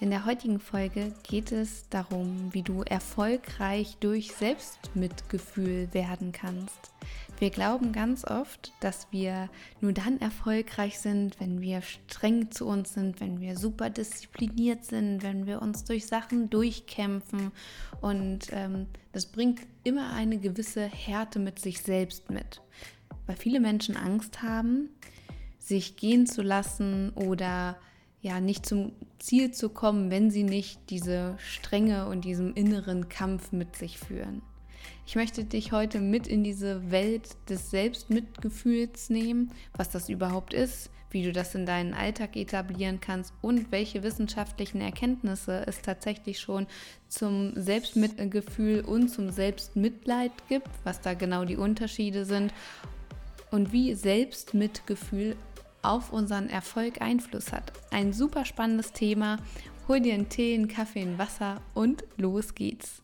in 0.00 0.10
der 0.10 0.24
heutigen 0.24 0.58
Folge 0.58 1.12
geht 1.22 1.52
es 1.52 1.88
darum, 1.88 2.52
wie 2.52 2.62
du 2.62 2.82
erfolgreich 2.82 3.96
durch 4.00 4.32
Selbstmitgefühl 4.32 5.88
werden 5.92 6.32
kannst. 6.32 6.92
Wir 7.38 7.50
glauben 7.50 7.92
ganz 7.92 8.24
oft, 8.24 8.72
dass 8.80 9.08
wir 9.10 9.48
nur 9.80 9.92
dann 9.92 10.20
erfolgreich 10.20 10.98
sind, 10.98 11.38
wenn 11.40 11.60
wir 11.60 11.82
streng 11.82 12.50
zu 12.50 12.66
uns 12.66 12.94
sind, 12.94 13.20
wenn 13.20 13.40
wir 13.40 13.56
super 13.56 13.90
diszipliniert 13.90 14.84
sind, 14.84 15.22
wenn 15.22 15.46
wir 15.46 15.60
uns 15.60 15.84
durch 15.84 16.06
Sachen 16.06 16.50
durchkämpfen. 16.50 17.50
Und 18.00 18.46
ähm, 18.50 18.86
das 19.12 19.26
bringt 19.26 19.60
immer 19.82 20.12
eine 20.12 20.38
gewisse 20.38 20.86
Härte 20.86 21.38
mit 21.38 21.58
sich 21.58 21.80
selbst 21.80 22.30
mit. 22.30 22.60
Weil 23.26 23.36
viele 23.36 23.60
Menschen 23.60 23.96
Angst 23.96 24.42
haben, 24.42 24.90
sich 25.58 25.96
gehen 25.96 26.26
zu 26.26 26.42
lassen 26.42 27.10
oder 27.14 27.76
ja 28.24 28.40
nicht 28.40 28.64
zum 28.64 28.92
Ziel 29.18 29.52
zu 29.52 29.68
kommen, 29.68 30.10
wenn 30.10 30.30
sie 30.30 30.44
nicht 30.44 30.80
diese 30.88 31.36
Strenge 31.38 32.06
und 32.06 32.24
diesen 32.24 32.54
inneren 32.54 33.10
Kampf 33.10 33.52
mit 33.52 33.76
sich 33.76 33.98
führen. 33.98 34.40
Ich 35.06 35.14
möchte 35.14 35.44
dich 35.44 35.72
heute 35.72 36.00
mit 36.00 36.26
in 36.26 36.42
diese 36.42 36.90
Welt 36.90 37.36
des 37.50 37.70
Selbstmitgefühls 37.70 39.10
nehmen, 39.10 39.52
was 39.76 39.90
das 39.90 40.08
überhaupt 40.08 40.54
ist, 40.54 40.90
wie 41.10 41.22
du 41.22 41.32
das 41.32 41.54
in 41.54 41.66
deinen 41.66 41.92
Alltag 41.92 42.34
etablieren 42.36 42.98
kannst 42.98 43.34
und 43.42 43.70
welche 43.70 44.02
wissenschaftlichen 44.02 44.80
Erkenntnisse 44.80 45.62
es 45.66 45.82
tatsächlich 45.82 46.40
schon 46.40 46.66
zum 47.08 47.52
Selbstmitgefühl 47.54 48.80
und 48.80 49.10
zum 49.10 49.30
Selbstmitleid 49.30 50.32
gibt, 50.48 50.70
was 50.82 51.02
da 51.02 51.12
genau 51.12 51.44
die 51.44 51.58
Unterschiede 51.58 52.24
sind 52.24 52.54
und 53.50 53.70
wie 53.70 53.94
Selbstmitgefühl 53.94 55.36
auf 55.84 56.12
unseren 56.12 56.48
Erfolg 56.48 57.00
Einfluss 57.00 57.52
hat. 57.52 57.72
Ein 57.90 58.12
super 58.12 58.44
spannendes 58.44 58.92
Thema. 58.92 59.38
Hol 59.86 60.00
dir 60.00 60.14
einen 60.14 60.28
Tee, 60.28 60.54
einen 60.54 60.68
Kaffee, 60.68 61.02
ein 61.02 61.18
Wasser 61.18 61.60
und 61.74 62.04
los 62.16 62.54
geht's. 62.54 63.03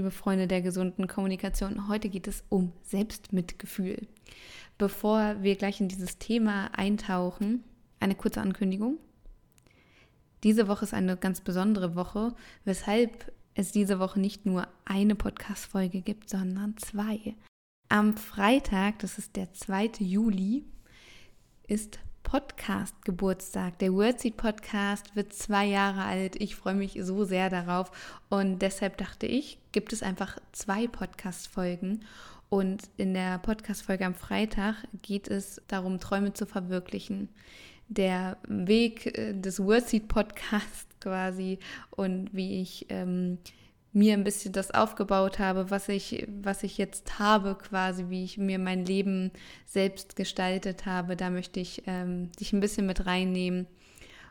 Liebe 0.00 0.10
Freunde 0.10 0.46
der 0.46 0.62
gesunden 0.62 1.06
Kommunikation, 1.08 1.86
heute 1.86 2.08
geht 2.08 2.26
es 2.26 2.42
um 2.48 2.72
Selbstmitgefühl. 2.80 4.08
Bevor 4.78 5.42
wir 5.42 5.56
gleich 5.56 5.78
in 5.78 5.88
dieses 5.88 6.16
Thema 6.16 6.70
eintauchen, 6.72 7.64
eine 7.98 8.14
kurze 8.14 8.40
Ankündigung. 8.40 8.96
Diese 10.42 10.68
Woche 10.68 10.86
ist 10.86 10.94
eine 10.94 11.18
ganz 11.18 11.42
besondere 11.42 11.96
Woche, 11.96 12.34
weshalb 12.64 13.30
es 13.52 13.72
diese 13.72 13.98
Woche 13.98 14.18
nicht 14.20 14.46
nur 14.46 14.68
eine 14.86 15.16
Podcast-Folge 15.16 16.00
gibt, 16.00 16.30
sondern 16.30 16.78
zwei. 16.78 17.34
Am 17.90 18.16
Freitag, 18.16 19.00
das 19.00 19.18
ist 19.18 19.36
der 19.36 19.52
2. 19.52 19.90
Juli, 19.98 20.64
ist 21.68 21.98
Podcast-Geburtstag. 22.30 23.80
Der 23.80 23.92
Wordseed 23.92 24.36
Podcast 24.36 25.16
wird 25.16 25.32
zwei 25.32 25.66
Jahre 25.66 26.04
alt. 26.04 26.40
Ich 26.40 26.54
freue 26.54 26.76
mich 26.76 26.96
so 27.02 27.24
sehr 27.24 27.50
darauf. 27.50 27.90
Und 28.28 28.60
deshalb 28.60 28.98
dachte 28.98 29.26
ich, 29.26 29.58
gibt 29.72 29.92
es 29.92 30.04
einfach 30.04 30.38
zwei 30.52 30.86
Podcast-Folgen. 30.86 32.04
Und 32.48 32.82
in 32.96 33.14
der 33.14 33.38
Podcast-Folge 33.38 34.06
am 34.06 34.14
Freitag 34.14 34.76
geht 35.02 35.26
es 35.26 35.60
darum, 35.66 35.98
Träume 35.98 36.32
zu 36.32 36.46
verwirklichen. 36.46 37.30
Der 37.88 38.36
Weg 38.46 39.18
äh, 39.18 39.32
des 39.32 39.58
Wordseed 39.58 40.06
Podcasts 40.06 40.86
quasi 41.00 41.58
und 41.90 42.32
wie 42.32 42.60
ich 42.60 42.86
ähm, 42.90 43.38
mir 43.92 44.14
ein 44.14 44.24
bisschen 44.24 44.52
das 44.52 44.70
aufgebaut 44.70 45.38
habe, 45.38 45.70
was 45.70 45.88
ich, 45.88 46.26
was 46.42 46.62
ich 46.62 46.78
jetzt 46.78 47.18
habe, 47.18 47.56
quasi, 47.56 48.06
wie 48.08 48.24
ich 48.24 48.38
mir 48.38 48.58
mein 48.58 48.84
Leben 48.84 49.32
selbst 49.66 50.16
gestaltet 50.16 50.86
habe. 50.86 51.16
Da 51.16 51.30
möchte 51.30 51.60
ich 51.60 51.82
ähm, 51.86 52.30
dich 52.32 52.52
ein 52.52 52.60
bisschen 52.60 52.86
mit 52.86 53.06
reinnehmen 53.06 53.66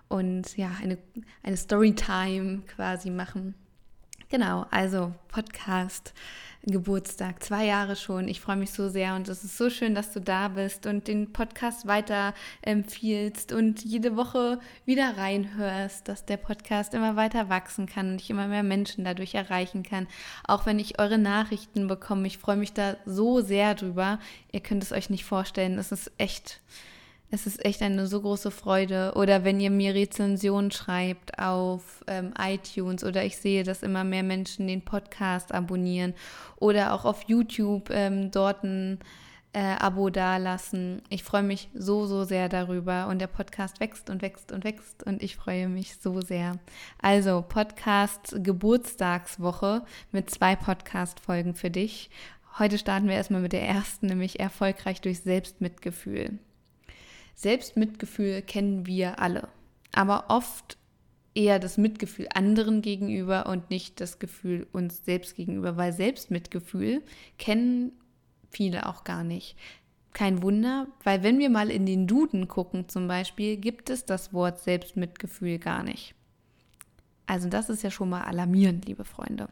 und 0.08 0.58
ja, 0.58 0.72
eine, 0.82 0.98
eine 1.44 1.58
Storytime 1.58 2.62
quasi 2.76 3.10
machen. 3.10 3.54
Genau, 4.30 4.68
also 4.70 5.12
Podcast. 5.28 6.14
Geburtstag, 6.64 7.42
zwei 7.42 7.66
Jahre 7.66 7.96
schon. 7.96 8.28
Ich 8.28 8.42
freue 8.42 8.58
mich 8.58 8.72
so 8.72 8.90
sehr 8.90 9.16
und 9.16 9.28
es 9.30 9.44
ist 9.44 9.58
so 9.58 9.70
schön, 9.70 9.96
dass 9.96 10.12
du 10.12 10.20
da 10.20 10.50
bist 10.50 10.86
und 10.86 11.08
den 11.08 11.32
Podcast 11.32 11.88
weiter 11.88 12.34
empfiehlst 12.62 13.54
und 13.54 13.84
jede 13.84 14.18
Woche 14.18 14.60
wieder 14.86 15.18
reinhörst, 15.18 16.08
dass 16.08 16.26
der 16.26 16.38
Podcast 16.38 16.94
immer 16.94 17.16
weiter 17.16 17.50
wachsen 17.50 17.88
kann 17.88 18.12
und 18.12 18.22
ich 18.22 18.30
immer 18.30 18.48
mehr 18.48 18.62
Menschen 18.62 19.06
dadurch 19.06 19.36
erreichen 19.36 19.84
kann. 19.84 20.06
Auch 20.44 20.66
wenn 20.66 20.80
ich 20.80 21.00
eure 21.00 21.18
Nachrichten 21.18 21.88
bekomme, 21.88 22.28
ich 22.28 22.38
freue 22.38 22.58
mich 22.58 22.74
da 22.74 22.98
so 23.06 23.42
sehr 23.42 23.74
drüber. 23.74 24.20
Ihr 24.52 24.60
könnt 24.60 24.84
es 24.84 24.92
euch 24.92 25.10
nicht 25.10 25.24
vorstellen, 25.24 25.80
es 25.80 25.92
ist 25.92 26.12
echt 26.18 26.60
es 27.32 27.46
ist 27.46 27.64
echt 27.64 27.82
eine 27.82 28.08
so 28.08 28.22
große 28.22 28.52
Freude. 28.52 29.14
Oder 29.16 29.44
wenn 29.44 29.60
ihr 29.60 29.70
mir 29.70 29.94
Rezensionen 29.94 30.72
schreibt 30.72 31.38
auf 31.40 32.04
ähm, 32.08 32.34
iTunes 32.40 33.04
oder 33.04 33.24
ich 33.24 33.38
sehe, 33.38 33.64
dass 33.64 33.84
immer 33.84 34.04
mehr 34.04 34.24
Menschen 34.24 34.68
den 34.68 34.84
Podcast 34.84 35.54
abonnieren 35.54 36.14
oder 36.58 36.94
auch 36.94 37.06
auf 37.06 37.24
YouTube 37.28 37.90
ähm, 37.92 38.32
dort 38.32 38.64
ein 38.64 39.00
äh, 39.54 39.76
Abo 39.80 40.10
dalassen. 40.10 41.02
Ich 41.10 41.24
freue 41.24 41.44
mich 41.44 41.70
so, 41.74 42.06
so 42.06 42.24
sehr 42.24 42.50
darüber 42.50 43.08
und 43.08 43.20
der 43.20 43.28
Podcast 43.28 43.80
wächst 43.80 44.10
und 44.10 44.22
wächst 44.22 44.52
und 44.52 44.64
wächst 44.64 45.04
und 45.04 45.22
ich 45.24 45.36
freue 45.36 45.68
mich 45.68 45.98
so 45.98 46.22
sehr. 46.22 46.58
Also 47.02 47.44
Podcast 47.48 48.36
Geburtstagswoche 48.44 49.84
mit 50.12 50.30
zwei 50.30 50.56
Podcast-Folgen 50.56 51.56
für 51.56 51.70
dich. 51.70 52.10
Heute 52.58 52.78
starten 52.78 53.08
wir 53.08 53.16
erstmal 53.16 53.42
mit 53.42 53.54
der 53.54 53.68
ersten, 53.68 54.08
nämlich 54.08 54.40
erfolgreich 54.40 55.02
durch 55.02 55.22
Selbstmitgefühl. 55.22 56.40
Selbstmitgefühl 57.40 58.42
kennen 58.42 58.86
wir 58.86 59.20
alle, 59.20 59.48
aber 59.94 60.26
oft 60.28 60.78
eher 61.34 61.58
das 61.58 61.78
Mitgefühl 61.78 62.28
anderen 62.34 62.82
gegenüber 62.82 63.46
und 63.46 63.70
nicht 63.70 64.02
das 64.02 64.20
Gefühl 64.20 64.68
uns 64.74 65.06
selbst 65.06 65.38
gegenüber, 65.38 65.78
weil 65.78 65.94
Selbstmitgefühl 65.94 67.02
kennen 67.38 67.94
viele 68.50 68.88
auch 68.88 69.06
gar 69.06 69.24
nicht. 69.24 69.56
Kein 70.12 70.44
Wunder, 70.44 70.88
weil 71.06 71.24
wenn 71.24 71.40
wir 71.40 71.50
mal 71.50 71.72
in 71.72 71.86
den 71.86 72.08
Duden 72.08 72.50
gucken 72.50 72.90
zum 72.90 73.08
Beispiel, 73.08 73.56
gibt 73.56 73.90
es 73.90 74.04
das 74.04 74.34
Wort 74.34 74.60
Selbstmitgefühl 74.60 75.60
gar 75.60 75.82
nicht. 75.82 76.16
Also 77.26 77.48
das 77.48 77.70
ist 77.70 77.84
ja 77.84 77.92
schon 77.92 78.10
mal 78.10 78.24
alarmierend, 78.24 78.86
liebe 78.86 79.06
Freunde. 79.06 79.48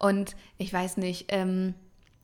Und 0.00 0.34
ich 0.58 0.72
weiß 0.72 0.96
nicht, 0.96 1.26
ähm, 1.28 1.74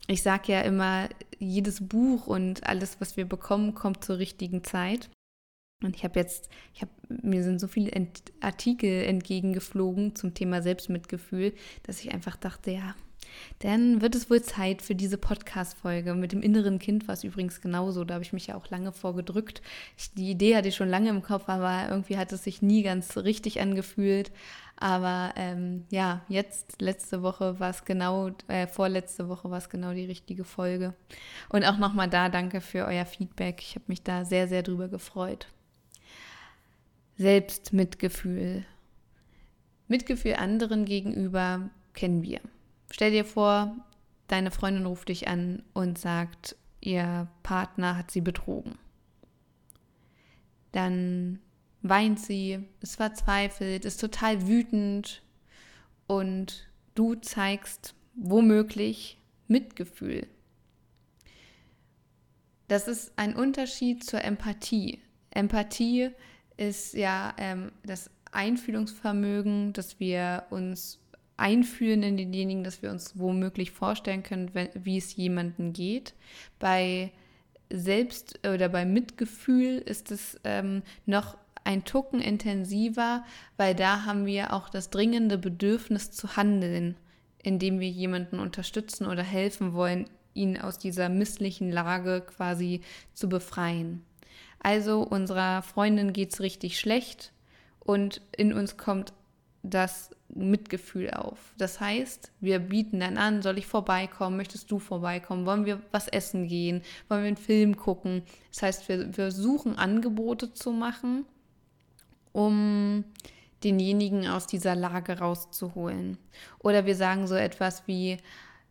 ich 0.08 0.22
sage 0.22 0.52
ja 0.52 0.60
immer, 0.62 1.08
jedes 1.38 1.86
Buch 1.86 2.26
und 2.26 2.66
alles, 2.66 3.00
was 3.00 3.16
wir 3.16 3.24
bekommen, 3.24 3.74
kommt 3.74 4.04
zur 4.04 4.18
richtigen 4.18 4.64
Zeit. 4.64 5.10
Und 5.82 5.96
ich 5.96 6.04
habe 6.04 6.18
jetzt, 6.18 6.48
ich 6.74 6.82
habe, 6.82 6.92
mir 7.08 7.42
sind 7.42 7.60
so 7.60 7.66
viele 7.66 7.90
Ent 7.90 8.22
Artikel 8.40 9.04
entgegengeflogen 9.04 10.14
zum 10.14 10.34
Thema 10.34 10.62
Selbstmitgefühl, 10.62 11.52
dass 11.82 12.00
ich 12.00 12.12
einfach 12.12 12.36
dachte, 12.36 12.70
ja, 12.70 12.94
dann 13.60 14.00
wird 14.00 14.14
es 14.14 14.30
wohl 14.30 14.42
Zeit 14.42 14.82
für 14.82 14.94
diese 14.94 15.18
Podcast-Folge. 15.18 16.14
Mit 16.14 16.32
dem 16.32 16.42
inneren 16.42 16.78
Kind 16.78 17.08
war 17.08 17.14
es 17.14 17.24
übrigens 17.24 17.60
genauso. 17.60 18.04
Da 18.04 18.14
habe 18.14 18.24
ich 18.24 18.32
mich 18.32 18.48
ja 18.48 18.56
auch 18.56 18.68
lange 18.70 18.92
vorgedrückt. 18.92 19.62
Die 20.16 20.30
Idee 20.30 20.56
hatte 20.56 20.68
ich 20.68 20.76
schon 20.76 20.88
lange 20.88 21.10
im 21.10 21.22
Kopf, 21.22 21.48
aber 21.48 21.88
irgendwie 21.88 22.18
hat 22.18 22.32
es 22.32 22.44
sich 22.44 22.62
nie 22.62 22.82
ganz 22.82 23.16
richtig 23.16 23.60
angefühlt. 23.60 24.32
Aber 24.82 25.32
ähm, 25.36 25.84
ja, 25.90 26.22
jetzt, 26.28 26.82
letzte 26.82 27.22
Woche 27.22 27.60
war 27.60 27.70
es 27.70 27.84
genau, 27.84 28.32
äh, 28.48 28.66
vorletzte 28.66 29.28
Woche 29.28 29.48
war 29.48 29.58
es 29.58 29.70
genau 29.70 29.92
die 29.92 30.06
richtige 30.06 30.42
Folge. 30.42 30.92
Und 31.48 31.64
auch 31.64 31.78
nochmal 31.78 32.10
da 32.10 32.28
danke 32.28 32.60
für 32.60 32.84
euer 32.84 33.06
Feedback. 33.06 33.60
Ich 33.60 33.76
habe 33.76 33.84
mich 33.86 34.02
da 34.02 34.24
sehr, 34.24 34.48
sehr 34.48 34.64
drüber 34.64 34.88
gefreut. 34.88 35.46
Selbstmitgefühl. 37.16 38.64
Mitgefühl 39.86 40.34
anderen 40.34 40.84
gegenüber 40.84 41.70
kennen 41.94 42.24
wir. 42.24 42.40
Stell 42.90 43.12
dir 43.12 43.24
vor, 43.24 43.76
deine 44.26 44.50
Freundin 44.50 44.86
ruft 44.86 45.10
dich 45.10 45.28
an 45.28 45.62
und 45.74 45.96
sagt, 45.96 46.56
ihr 46.80 47.28
Partner 47.44 47.96
hat 47.96 48.10
sie 48.10 48.20
betrogen. 48.20 48.74
Dann 50.72 51.38
weint 51.82 52.20
sie, 52.20 52.60
ist 52.80 52.96
verzweifelt, 52.96 53.84
ist 53.84 54.00
total 54.00 54.46
wütend 54.46 55.22
und 56.06 56.68
du 56.94 57.14
zeigst 57.16 57.94
womöglich 58.14 59.18
Mitgefühl. 59.48 60.26
Das 62.68 62.88
ist 62.88 63.12
ein 63.16 63.34
Unterschied 63.34 64.04
zur 64.04 64.24
Empathie. 64.24 65.00
Empathie 65.30 66.10
ist 66.56 66.94
ja 66.94 67.34
ähm, 67.38 67.72
das 67.84 68.10
Einfühlungsvermögen, 68.30 69.72
dass 69.72 70.00
wir 70.00 70.44
uns 70.50 71.00
einfühlen 71.36 72.02
in 72.02 72.16
denjenigen, 72.16 72.64
dass 72.64 72.82
wir 72.82 72.90
uns 72.90 73.18
womöglich 73.18 73.72
vorstellen 73.72 74.22
können, 74.22 74.54
wenn, 74.54 74.68
wie 74.74 74.96
es 74.96 75.16
jemandem 75.16 75.72
geht. 75.72 76.14
Bei 76.58 77.12
Selbst- 77.70 78.46
oder 78.46 78.68
bei 78.68 78.84
Mitgefühl 78.84 79.78
ist 79.78 80.10
es 80.10 80.38
ähm, 80.44 80.82
noch 81.06 81.36
ein 81.64 81.84
Tucken 81.84 82.20
intensiver, 82.20 83.24
weil 83.56 83.74
da 83.74 84.04
haben 84.04 84.26
wir 84.26 84.52
auch 84.52 84.68
das 84.68 84.90
dringende 84.90 85.38
Bedürfnis 85.38 86.10
zu 86.10 86.36
handeln, 86.36 86.96
indem 87.42 87.80
wir 87.80 87.88
jemanden 87.88 88.38
unterstützen 88.38 89.06
oder 89.06 89.22
helfen 89.22 89.72
wollen, 89.74 90.08
ihn 90.34 90.58
aus 90.58 90.78
dieser 90.78 91.08
misslichen 91.08 91.70
Lage 91.70 92.22
quasi 92.22 92.80
zu 93.14 93.28
befreien. 93.28 94.04
Also 94.60 95.02
unserer 95.02 95.62
Freundin 95.62 96.12
geht 96.12 96.32
es 96.32 96.40
richtig 96.40 96.78
schlecht 96.78 97.32
und 97.80 98.22
in 98.36 98.52
uns 98.52 98.76
kommt 98.76 99.12
das 99.62 100.10
Mitgefühl 100.28 101.10
auf. 101.10 101.38
Das 101.58 101.80
heißt, 101.80 102.32
wir 102.40 102.58
bieten 102.58 103.00
dann 103.00 103.18
an, 103.18 103.42
soll 103.42 103.58
ich 103.58 103.66
vorbeikommen, 103.66 104.36
möchtest 104.36 104.70
du 104.70 104.78
vorbeikommen, 104.78 105.46
wollen 105.46 105.66
wir 105.66 105.80
was 105.90 106.08
essen 106.08 106.48
gehen, 106.48 106.82
wollen 107.08 107.22
wir 107.22 107.28
einen 107.28 107.36
Film 107.36 107.76
gucken. 107.76 108.22
Das 108.50 108.62
heißt, 108.62 108.88
wir, 108.88 109.16
wir 109.16 109.30
suchen 109.30 109.76
Angebote 109.76 110.54
zu 110.54 110.72
machen, 110.72 111.26
um 112.32 113.04
denjenigen 113.64 114.26
aus 114.26 114.46
dieser 114.46 114.74
Lage 114.74 115.18
rauszuholen. 115.18 116.18
Oder 116.58 116.86
wir 116.86 116.96
sagen 116.96 117.26
so 117.26 117.34
etwas 117.34 117.86
wie, 117.86 118.18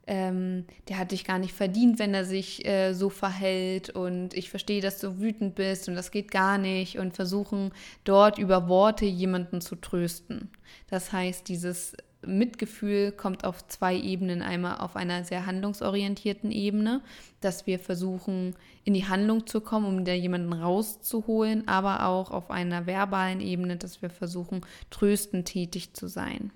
ähm, 0.08 0.66
der 0.90 0.98
hat 0.98 1.12
dich 1.12 1.24
gar 1.24 1.40
nicht 1.40 1.54
verdient, 1.54 2.00
wenn 2.00 2.14
er 2.14 2.26
sich 2.26 2.66
äh, 2.66 2.94
so 2.94 3.10
verhält 3.10 3.92
und 3.92 4.34
ich 4.34 4.50
verstehe, 4.50 4.82
dass 4.82 5.00
du 5.00 5.20
wütend 5.20 5.56
bist 5.56 5.88
und 5.88 5.96
das 5.96 6.12
geht 6.12 6.32
gar 6.32 6.58
nicht 6.58 6.98
und 6.98 7.16
versuchen 7.16 7.72
dort 8.04 8.38
über 8.38 8.68
Worte 8.68 9.06
jemanden 9.06 9.62
zu 9.62 9.76
trösten. 9.76 10.50
Das 10.90 11.14
heißt, 11.14 11.48
dieses 11.48 11.96
Mitgefühl 12.26 13.12
kommt 13.12 13.44
auf 13.46 13.68
zwei 13.68 13.96
Ebenen. 13.96 14.42
Einmal 14.42 14.78
auf 14.78 14.96
einer 14.96 15.24
sehr 15.24 15.46
handlungsorientierten 15.46 16.52
Ebene, 16.52 17.02
dass 17.40 17.66
wir 17.68 17.80
versuchen, 17.80 18.56
in 18.84 18.94
die 18.94 19.08
Handlung 19.08 19.48
zu 19.48 19.62
kommen, 19.62 19.88
um 19.88 20.06
da 20.06 20.14
jemanden 20.14 20.54
rauszuholen, 20.54 21.68
aber 21.68 22.06
auch 22.06 22.32
auf 22.32 22.52
einer 22.52 22.86
verbalen 22.86 23.42
Ebene, 23.42 23.78
dass 23.78 24.02
wir 24.02 24.10
versuchen, 24.10 24.62
tröstend 24.90 25.48
tätig 25.48 25.94
zu 25.94 26.08
sein. 26.08 26.52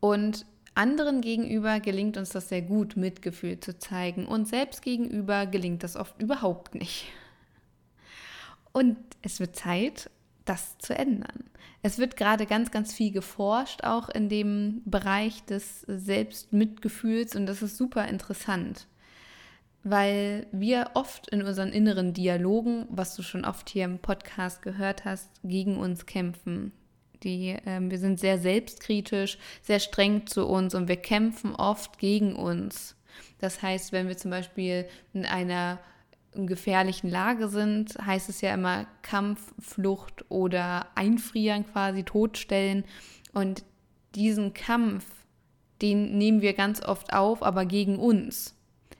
Und 0.00 0.46
anderen 0.74 1.20
gegenüber 1.20 1.80
gelingt 1.80 2.16
uns 2.16 2.30
das 2.30 2.48
sehr 2.48 2.62
gut, 2.62 2.96
Mitgefühl 2.96 3.60
zu 3.60 3.78
zeigen 3.78 4.26
und 4.26 4.48
selbst 4.48 4.82
gegenüber 4.82 5.46
gelingt 5.46 5.82
das 5.82 5.96
oft 5.96 6.20
überhaupt 6.20 6.74
nicht. 6.74 7.06
Und 8.72 8.96
es 9.20 9.38
wird 9.38 9.54
Zeit, 9.54 10.10
das 10.44 10.78
zu 10.78 10.94
ändern. 10.94 11.44
Es 11.82 11.98
wird 11.98 12.16
gerade 12.16 12.46
ganz, 12.46 12.70
ganz 12.70 12.92
viel 12.94 13.10
geforscht, 13.10 13.82
auch 13.82 14.08
in 14.08 14.28
dem 14.28 14.82
Bereich 14.84 15.44
des 15.44 15.80
Selbstmitgefühls 15.82 17.34
und 17.34 17.46
das 17.46 17.62
ist 17.62 17.76
super 17.76 18.06
interessant, 18.06 18.86
weil 19.82 20.46
wir 20.52 20.90
oft 20.94 21.28
in 21.28 21.42
unseren 21.42 21.70
inneren 21.70 22.12
Dialogen, 22.12 22.86
was 22.88 23.16
du 23.16 23.22
schon 23.22 23.44
oft 23.44 23.68
hier 23.68 23.84
im 23.84 23.98
Podcast 23.98 24.62
gehört 24.62 25.04
hast, 25.04 25.28
gegen 25.42 25.76
uns 25.76 26.06
kämpfen. 26.06 26.72
Die, 27.24 27.56
ähm, 27.66 27.90
wir 27.90 27.98
sind 27.98 28.18
sehr 28.18 28.38
selbstkritisch, 28.38 29.38
sehr 29.62 29.80
streng 29.80 30.26
zu 30.26 30.46
uns 30.46 30.74
und 30.74 30.88
wir 30.88 30.96
kämpfen 30.96 31.54
oft 31.54 31.98
gegen 31.98 32.34
uns. 32.34 32.96
Das 33.38 33.62
heißt, 33.62 33.92
wenn 33.92 34.08
wir 34.08 34.16
zum 34.16 34.30
Beispiel 34.30 34.86
in 35.12 35.26
einer 35.26 35.78
gefährlichen 36.34 37.10
Lage 37.10 37.48
sind, 37.48 37.96
heißt 38.04 38.28
es 38.28 38.40
ja 38.40 38.54
immer 38.54 38.86
Kampf, 39.02 39.52
Flucht 39.58 40.24
oder 40.30 40.86
Einfrieren 40.94 41.66
quasi, 41.66 42.04
totstellen. 42.04 42.84
Und 43.32 43.64
diesen 44.14 44.54
Kampf, 44.54 45.04
den 45.80 46.16
nehmen 46.16 46.40
wir 46.40 46.54
ganz 46.54 46.82
oft 46.82 47.12
auf, 47.12 47.42
aber 47.42 47.66
gegen 47.66 47.98
uns. 47.98 48.54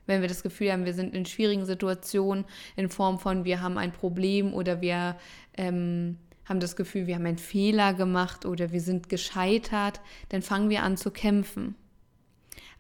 Wenn 0.07 0.21
wir 0.21 0.29
das 0.29 0.43
Gefühl 0.43 0.73
haben, 0.73 0.85
wir 0.85 0.95
sind 0.95 1.15
in 1.15 1.27
schwierigen 1.27 1.65
Situationen 1.65 2.45
in 2.77 2.89
Form 2.89 3.19
von, 3.19 3.45
wir 3.45 3.63
haben 3.63 3.79
ein 3.79 3.93
Problem 3.93 4.53
oder 4.53 4.81
wir 4.81 5.17
ähm, 5.57 6.19
haben 6.45 6.61
das 6.61 6.77
Gefühl, 6.77 7.07
wir 7.07 7.15
haben 7.15 7.27
einen 7.27 7.39
Fehler 7.39 7.95
gemacht 7.95 8.45
oder 8.45 8.73
wir 8.73 8.81
sind 8.81 9.09
gescheitert, 9.09 10.01
dann 10.31 10.43
fangen 10.43 10.71
wir 10.71 10.83
an 10.83 10.97
zu 10.97 11.11
kämpfen. 11.11 11.77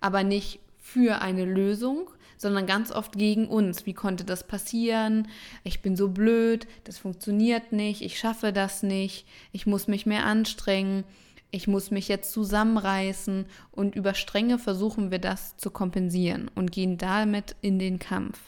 Aber 0.01 0.25
nicht 0.25 0.59
für 0.79 1.23
eine 1.23 1.45
Lösung, 1.45 2.11
sondern 2.37 2.67
ganz 2.67 2.91
oft 2.91 3.17
gegen 3.17 3.49
uns. 3.49 3.87
Wie 3.87 3.95
konnte 3.95 4.25
das 4.25 4.47
passieren? 4.47 5.29
Ich 5.65 5.83
bin 5.83 5.97
so 5.97 6.09
blöd, 6.09 6.67
das 6.85 6.99
funktioniert 6.99 7.73
nicht, 7.73 8.03
ich 8.03 8.19
schaffe 8.19 8.53
das 8.53 8.83
nicht, 8.83 9.27
ich 9.53 9.67
muss 9.67 9.89
mich 9.89 10.07
mehr 10.07 10.25
anstrengen, 10.25 11.05
ich 11.51 11.69
muss 11.69 11.91
mich 11.91 12.09
jetzt 12.09 12.33
zusammenreißen 12.33 13.47
und 13.71 13.95
über 13.95 14.15
Strenge 14.15 14.59
versuchen 14.59 15.11
wir 15.11 15.19
das 15.19 15.57
zu 15.59 15.71
kompensieren 15.71 16.51
und 16.55 16.73
gehen 16.73 16.97
damit 16.97 17.57
in 17.61 17.79
den 17.79 17.99
Kampf. 17.99 18.41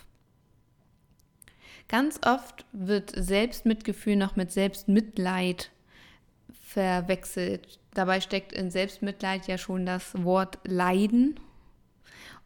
Ganz 1.89 2.19
oft 2.25 2.65
wird 2.73 3.13
Selbstmitgefühl 3.15 4.17
noch 4.17 4.37
mit 4.37 4.51
Selbstmitleid 4.51 5.71
verwechselt. 6.63 7.79
Dabei 7.93 8.21
steckt 8.21 8.53
in 8.53 8.71
Selbstmitleid 8.71 9.47
ja 9.47 9.59
schon 9.59 9.85
das 9.85 10.13
Wort 10.25 10.59
Leiden 10.65 11.39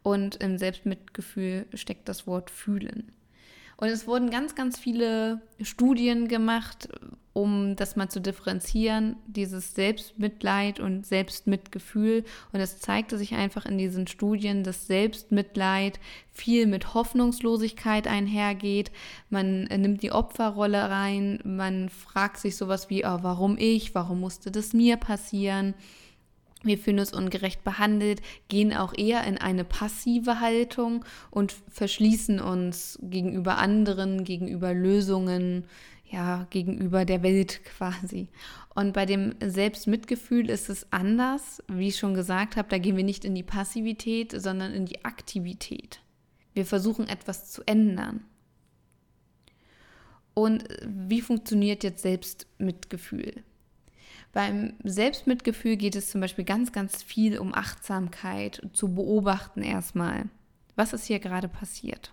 und 0.09 0.37
im 0.37 0.59
Selbstmitgefühl 0.59 1.67
steckt 1.75 2.09
das 2.09 2.27
Wort 2.27 2.51
fühlen. 2.51 3.13
Und 3.81 3.89
es 3.89 4.09
wurden 4.09 4.31
ganz, 4.31 4.57
ganz 4.57 4.77
viele 4.77 5.41
Studien 5.63 6.27
gemacht, 6.27 6.89
um 7.33 7.77
das 7.77 7.95
mal 7.95 8.09
zu 8.09 8.21
differenzieren, 8.21 9.15
dieses 9.29 9.77
Selbstmitleid 9.77 10.81
und 10.81 11.07
Selbstmitgefühl. 11.07 12.25
Und 12.53 12.59
es 12.59 12.81
zeigte 12.81 13.17
sich 13.17 13.35
einfach 13.35 13.67
in 13.67 13.79
diesen 13.79 14.09
Studien, 14.09 14.65
dass 14.65 14.89
Selbstmitleid 14.89 16.01
viel 16.33 16.67
mit 16.67 16.95
Hoffnungslosigkeit 16.95 18.09
einhergeht. 18.09 18.91
Man 19.31 19.65
nimmt 19.65 20.03
die 20.03 20.11
Opferrolle 20.11 20.91
rein, 20.91 21.39
man 21.45 21.89
fragt 21.89 22.39
sich 22.39 22.57
sowas 22.57 22.91
wie, 22.91 23.05
oh, 23.05 23.19
warum 23.23 23.57
ich, 23.59 23.95
warum 23.95 24.19
musste 24.19 24.51
das 24.51 24.73
mir 24.73 24.97
passieren? 24.97 25.75
Wir 26.63 26.79
fühlen 26.79 26.99
uns 26.99 27.13
ungerecht 27.13 27.63
behandelt, 27.63 28.21
gehen 28.49 28.73
auch 28.75 28.97
eher 28.97 29.25
in 29.25 29.39
eine 29.39 29.65
passive 29.65 30.41
Haltung 30.41 31.05
und 31.31 31.55
verschließen 31.69 32.41
uns 32.41 32.99
gegenüber 33.03 33.59
anderen, 33.59 34.25
gegenüber 34.25 34.75
Lösungen, 34.75 35.65
ja, 36.11 36.47
gegenüber 36.51 37.05
der 37.05 37.23
Welt 37.23 37.61
quasi. 37.77 38.29
Und 38.75 38.93
bei 38.93 39.07
dem 39.07 39.35
Selbstmitgefühl 39.45 40.51
ist 40.51 40.69
es 40.69 40.93
anders. 40.93 41.63
Wie 41.69 41.89
ich 41.89 41.99
schon 41.99 42.15
gesagt 42.15 42.57
habe, 42.57 42.69
da 42.69 42.79
gehen 42.79 42.97
wir 42.97 43.05
nicht 43.05 43.25
in 43.25 43.35
die 43.35 43.43
Passivität, 43.43 44.33
sondern 44.41 44.73
in 44.73 44.87
die 44.87 45.05
Aktivität. 45.05 46.01
Wir 46.55 46.65
versuchen 46.65 47.09
etwas 47.09 47.51
zu 47.51 47.63
ändern. 47.67 48.25
Und 50.35 50.65
wie 50.87 51.21
funktioniert 51.21 51.83
jetzt 51.83 52.03
Selbstmitgefühl? 52.03 53.43
Beim 54.39 54.75
Selbstmitgefühl 54.85 55.75
geht 55.75 55.97
es 55.97 56.11
zum 56.11 56.21
Beispiel 56.21 56.45
ganz, 56.45 56.71
ganz 56.71 57.03
viel 57.03 57.41
um 57.41 57.53
Achtsamkeit, 57.53 58.63
zu 58.73 58.95
beobachten 58.95 59.63
erstmal. 59.63 60.27
Was 60.77 60.93
ist 60.93 61.07
hier 61.07 61.19
gerade 61.19 61.49
passiert? 61.49 62.13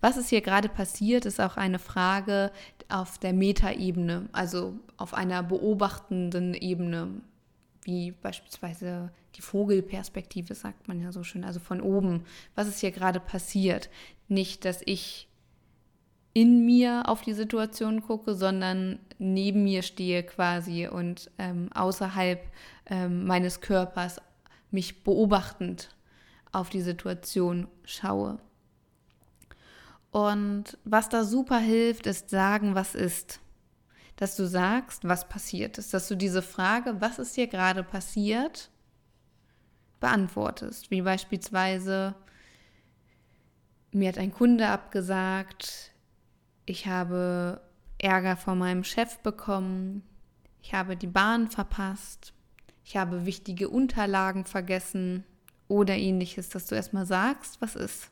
Was 0.00 0.16
ist 0.16 0.28
hier 0.28 0.40
gerade 0.40 0.68
passiert, 0.68 1.24
ist 1.24 1.40
auch 1.40 1.56
eine 1.56 1.78
Frage 1.78 2.50
auf 2.88 3.16
der 3.18 3.32
Metaebene, 3.32 4.28
also 4.32 4.74
auf 4.96 5.14
einer 5.14 5.44
beobachtenden 5.44 6.54
Ebene, 6.54 7.20
wie 7.82 8.10
beispielsweise 8.10 9.12
die 9.36 9.42
Vogelperspektive, 9.42 10.56
sagt 10.56 10.88
man 10.88 11.00
ja 11.00 11.12
so 11.12 11.22
schön, 11.22 11.44
also 11.44 11.60
von 11.60 11.80
oben. 11.80 12.24
Was 12.56 12.66
ist 12.66 12.80
hier 12.80 12.90
gerade 12.90 13.20
passiert? 13.20 13.88
Nicht, 14.26 14.64
dass 14.64 14.82
ich 14.84 15.27
in 16.38 16.64
mir 16.64 17.08
auf 17.08 17.22
die 17.22 17.32
Situation 17.32 18.00
gucke, 18.00 18.36
sondern 18.36 19.00
neben 19.18 19.64
mir 19.64 19.82
stehe 19.82 20.22
quasi 20.22 20.86
und 20.86 21.32
ähm, 21.36 21.68
außerhalb 21.74 22.40
ähm, 22.86 23.26
meines 23.26 23.60
Körpers 23.60 24.20
mich 24.70 25.02
beobachtend 25.02 25.88
auf 26.52 26.70
die 26.70 26.80
Situation 26.80 27.66
schaue. 27.82 28.38
Und 30.12 30.78
was 30.84 31.08
da 31.08 31.24
super 31.24 31.58
hilft, 31.58 32.06
ist 32.06 32.30
sagen, 32.30 32.76
was 32.76 32.94
ist. 32.94 33.40
Dass 34.14 34.36
du 34.36 34.46
sagst, 34.46 35.08
was 35.08 35.28
passiert 35.28 35.76
ist. 35.76 35.92
Dass 35.92 36.06
du 36.06 36.16
diese 36.16 36.42
Frage, 36.42 37.00
was 37.00 37.18
ist 37.18 37.34
hier 37.34 37.48
gerade 37.48 37.82
passiert, 37.82 38.70
beantwortest. 39.98 40.92
Wie 40.92 41.02
beispielsweise, 41.02 42.14
mir 43.90 44.10
hat 44.10 44.18
ein 44.18 44.32
Kunde 44.32 44.68
abgesagt, 44.68 45.90
ich 46.68 46.86
habe 46.86 47.60
Ärger 47.98 48.36
von 48.36 48.58
meinem 48.58 48.84
Chef 48.84 49.18
bekommen, 49.18 50.02
ich 50.62 50.74
habe 50.74 50.96
die 50.96 51.06
Bahn 51.06 51.48
verpasst, 51.48 52.32
ich 52.84 52.96
habe 52.96 53.26
wichtige 53.26 53.68
Unterlagen 53.68 54.44
vergessen 54.44 55.24
oder 55.66 55.96
ähnliches, 55.96 56.48
dass 56.48 56.66
du 56.66 56.74
erstmal 56.74 57.06
sagst, 57.06 57.60
was 57.60 57.74
ist. 57.74 58.10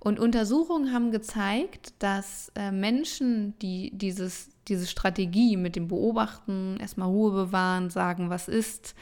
Und 0.00 0.20
Untersuchungen 0.20 0.92
haben 0.92 1.12
gezeigt, 1.12 1.94
dass 1.98 2.52
äh, 2.56 2.70
Menschen, 2.70 3.58
die 3.60 3.90
dieses, 3.96 4.50
diese 4.68 4.86
Strategie 4.86 5.56
mit 5.56 5.76
dem 5.76 5.88
Beobachten, 5.88 6.76
erstmal 6.78 7.08
Ruhe 7.08 7.32
bewahren, 7.32 7.88
sagen, 7.88 8.28
was 8.28 8.46
ist, 8.48 8.94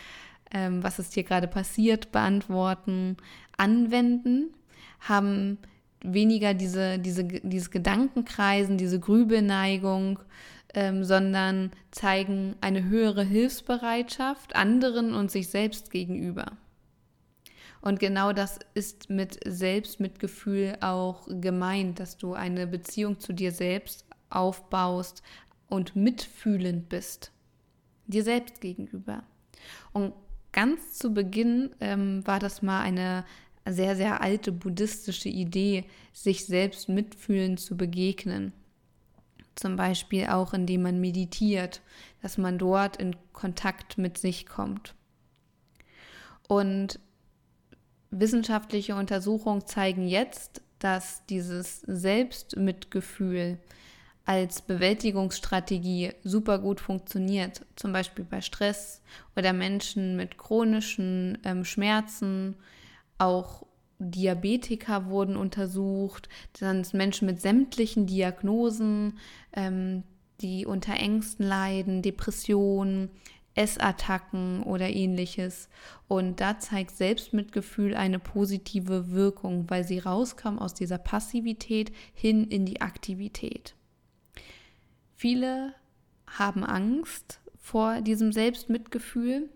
ähm, 0.52 0.82
was 0.82 1.00
ist 1.00 1.14
hier 1.14 1.24
gerade 1.24 1.48
passiert, 1.48 2.12
beantworten, 2.12 3.16
anwenden, 3.56 4.54
haben 5.00 5.58
weniger 6.02 6.54
diese, 6.54 6.98
diese, 6.98 7.24
dieses 7.24 7.70
Gedankenkreisen, 7.70 8.78
diese 8.78 9.00
Grübelneigung, 9.00 10.18
ähm, 10.74 11.04
sondern 11.04 11.70
zeigen 11.90 12.56
eine 12.60 12.84
höhere 12.84 13.24
Hilfsbereitschaft 13.24 14.56
anderen 14.56 15.14
und 15.14 15.30
sich 15.30 15.48
selbst 15.48 15.90
gegenüber. 15.90 16.52
Und 17.80 17.98
genau 17.98 18.32
das 18.32 18.60
ist 18.74 19.10
mit 19.10 19.40
Selbstmitgefühl 19.44 20.78
auch 20.80 21.26
gemeint, 21.28 21.98
dass 21.98 22.16
du 22.16 22.32
eine 22.32 22.66
Beziehung 22.66 23.18
zu 23.18 23.32
dir 23.32 23.50
selbst 23.50 24.04
aufbaust 24.30 25.22
und 25.68 25.96
mitfühlend 25.96 26.88
bist, 26.88 27.32
dir 28.06 28.22
selbst 28.22 28.60
gegenüber. 28.60 29.24
Und 29.92 30.14
ganz 30.52 30.94
zu 30.94 31.12
Beginn 31.12 31.70
ähm, 31.80 32.26
war 32.26 32.38
das 32.38 32.62
mal 32.62 32.82
eine 32.82 33.24
sehr, 33.68 33.96
sehr 33.96 34.20
alte 34.20 34.52
buddhistische 34.52 35.28
Idee, 35.28 35.84
sich 36.12 36.46
selbst 36.46 36.88
mitfühlend 36.88 37.60
zu 37.60 37.76
begegnen. 37.76 38.52
Zum 39.54 39.76
Beispiel 39.76 40.26
auch, 40.26 40.54
indem 40.54 40.82
man 40.82 41.00
meditiert, 41.00 41.82
dass 42.22 42.38
man 42.38 42.58
dort 42.58 42.96
in 42.96 43.14
Kontakt 43.32 43.98
mit 43.98 44.18
sich 44.18 44.46
kommt. 44.46 44.94
Und 46.48 46.98
wissenschaftliche 48.10 48.94
Untersuchungen 48.94 49.66
zeigen 49.66 50.06
jetzt, 50.08 50.62
dass 50.78 51.24
dieses 51.26 51.80
Selbstmitgefühl 51.82 53.58
als 54.24 54.62
Bewältigungsstrategie 54.62 56.12
super 56.22 56.58
gut 56.58 56.80
funktioniert, 56.80 57.64
zum 57.76 57.92
Beispiel 57.92 58.24
bei 58.24 58.40
Stress 58.40 59.02
oder 59.36 59.52
Menschen 59.52 60.16
mit 60.16 60.38
chronischen 60.38 61.38
ähm, 61.44 61.64
Schmerzen, 61.64 62.56
auch 63.22 63.66
Diabetiker 63.98 65.06
wurden 65.06 65.36
untersucht, 65.36 66.28
dann 66.58 66.84
Menschen 66.92 67.26
mit 67.26 67.40
sämtlichen 67.40 68.06
Diagnosen, 68.06 69.18
ähm, 69.52 70.02
die 70.40 70.66
unter 70.66 70.94
Ängsten 70.94 71.46
leiden, 71.46 72.02
Depressionen, 72.02 73.10
Essattacken 73.54 74.62
oder 74.64 74.88
ähnliches. 74.88 75.68
Und 76.08 76.40
da 76.40 76.58
zeigt 76.58 76.96
Selbstmitgefühl 76.96 77.94
eine 77.94 78.18
positive 78.18 79.12
Wirkung, 79.12 79.68
weil 79.68 79.84
sie 79.84 79.98
rauskam 79.98 80.58
aus 80.58 80.74
dieser 80.74 80.98
Passivität 80.98 81.92
hin 82.14 82.48
in 82.48 82.66
die 82.66 82.80
Aktivität. 82.80 83.74
Viele 85.14 85.74
haben 86.26 86.64
Angst 86.64 87.40
vor 87.60 88.00
diesem 88.00 88.32
Selbstmitgefühl, 88.32 89.48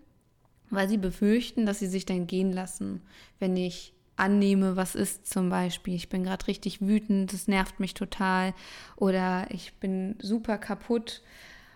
weil 0.69 0.89
sie 0.89 0.97
befürchten, 0.97 1.65
dass 1.65 1.79
sie 1.79 1.87
sich 1.87 2.05
dann 2.05 2.27
gehen 2.27 2.51
lassen, 2.51 3.01
wenn 3.39 3.55
ich 3.55 3.93
annehme, 4.15 4.75
was 4.75 4.95
ist 4.95 5.27
zum 5.27 5.49
Beispiel. 5.49 5.93
Ich 5.93 6.09
bin 6.09 6.23
gerade 6.23 6.47
richtig 6.47 6.81
wütend, 6.81 7.31
das 7.31 7.47
nervt 7.47 7.79
mich 7.79 7.93
total 7.93 8.53
oder 8.95 9.47
ich 9.51 9.73
bin 9.75 10.15
super 10.19 10.57
kaputt 10.57 11.21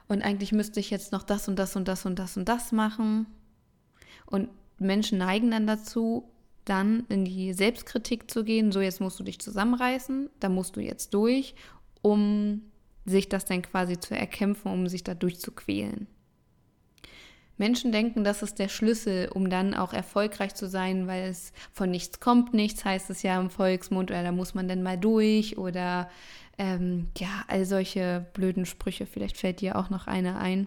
und 0.07 0.21
eigentlich 0.23 0.51
müsste 0.51 0.79
ich 0.79 0.89
jetzt 0.89 1.11
noch 1.11 1.23
das 1.23 1.47
und 1.47 1.57
das 1.57 1.75
und 1.75 1.87
das 1.87 2.05
und 2.05 2.19
das 2.19 2.35
und 2.35 2.49
das 2.49 2.71
machen. 2.71 3.27
Und 4.25 4.49
Menschen 4.79 5.19
neigen 5.19 5.51
dann 5.51 5.67
dazu, 5.67 6.27
dann 6.65 7.05
in 7.09 7.25
die 7.25 7.53
Selbstkritik 7.53 8.29
zu 8.29 8.43
gehen, 8.43 8.71
so 8.71 8.81
jetzt 8.81 9.01
musst 9.01 9.19
du 9.19 9.23
dich 9.23 9.39
zusammenreißen, 9.39 10.29
da 10.39 10.49
musst 10.49 10.75
du 10.75 10.81
jetzt 10.81 11.13
durch, 11.13 11.55
um 12.01 12.63
sich 13.05 13.29
das 13.29 13.45
dann 13.45 13.61
quasi 13.61 13.99
zu 13.99 14.15
erkämpfen, 14.15 14.71
um 14.71 14.87
sich 14.87 15.03
da 15.03 15.13
durchzuquälen. 15.13 16.07
Menschen 17.61 17.91
denken, 17.91 18.23
das 18.23 18.41
ist 18.41 18.57
der 18.57 18.69
Schlüssel, 18.69 19.29
um 19.29 19.51
dann 19.51 19.75
auch 19.75 19.93
erfolgreich 19.93 20.55
zu 20.55 20.67
sein, 20.67 21.05
weil 21.05 21.29
es 21.29 21.53
von 21.71 21.91
nichts 21.91 22.19
kommt 22.19 22.55
nichts, 22.55 22.83
heißt 22.83 23.11
es 23.11 23.21
ja 23.21 23.39
im 23.39 23.51
Volksmund, 23.51 24.09
oder 24.09 24.23
da 24.23 24.31
muss 24.31 24.55
man 24.55 24.67
dann 24.67 24.81
mal 24.81 24.97
durch 24.97 25.59
oder 25.59 26.09
ähm, 26.57 27.09
ja, 27.19 27.45
all 27.47 27.65
solche 27.65 28.25
blöden 28.33 28.65
Sprüche. 28.65 29.05
Vielleicht 29.05 29.37
fällt 29.37 29.61
dir 29.61 29.75
auch 29.75 29.91
noch 29.91 30.07
eine 30.07 30.39
ein. 30.39 30.65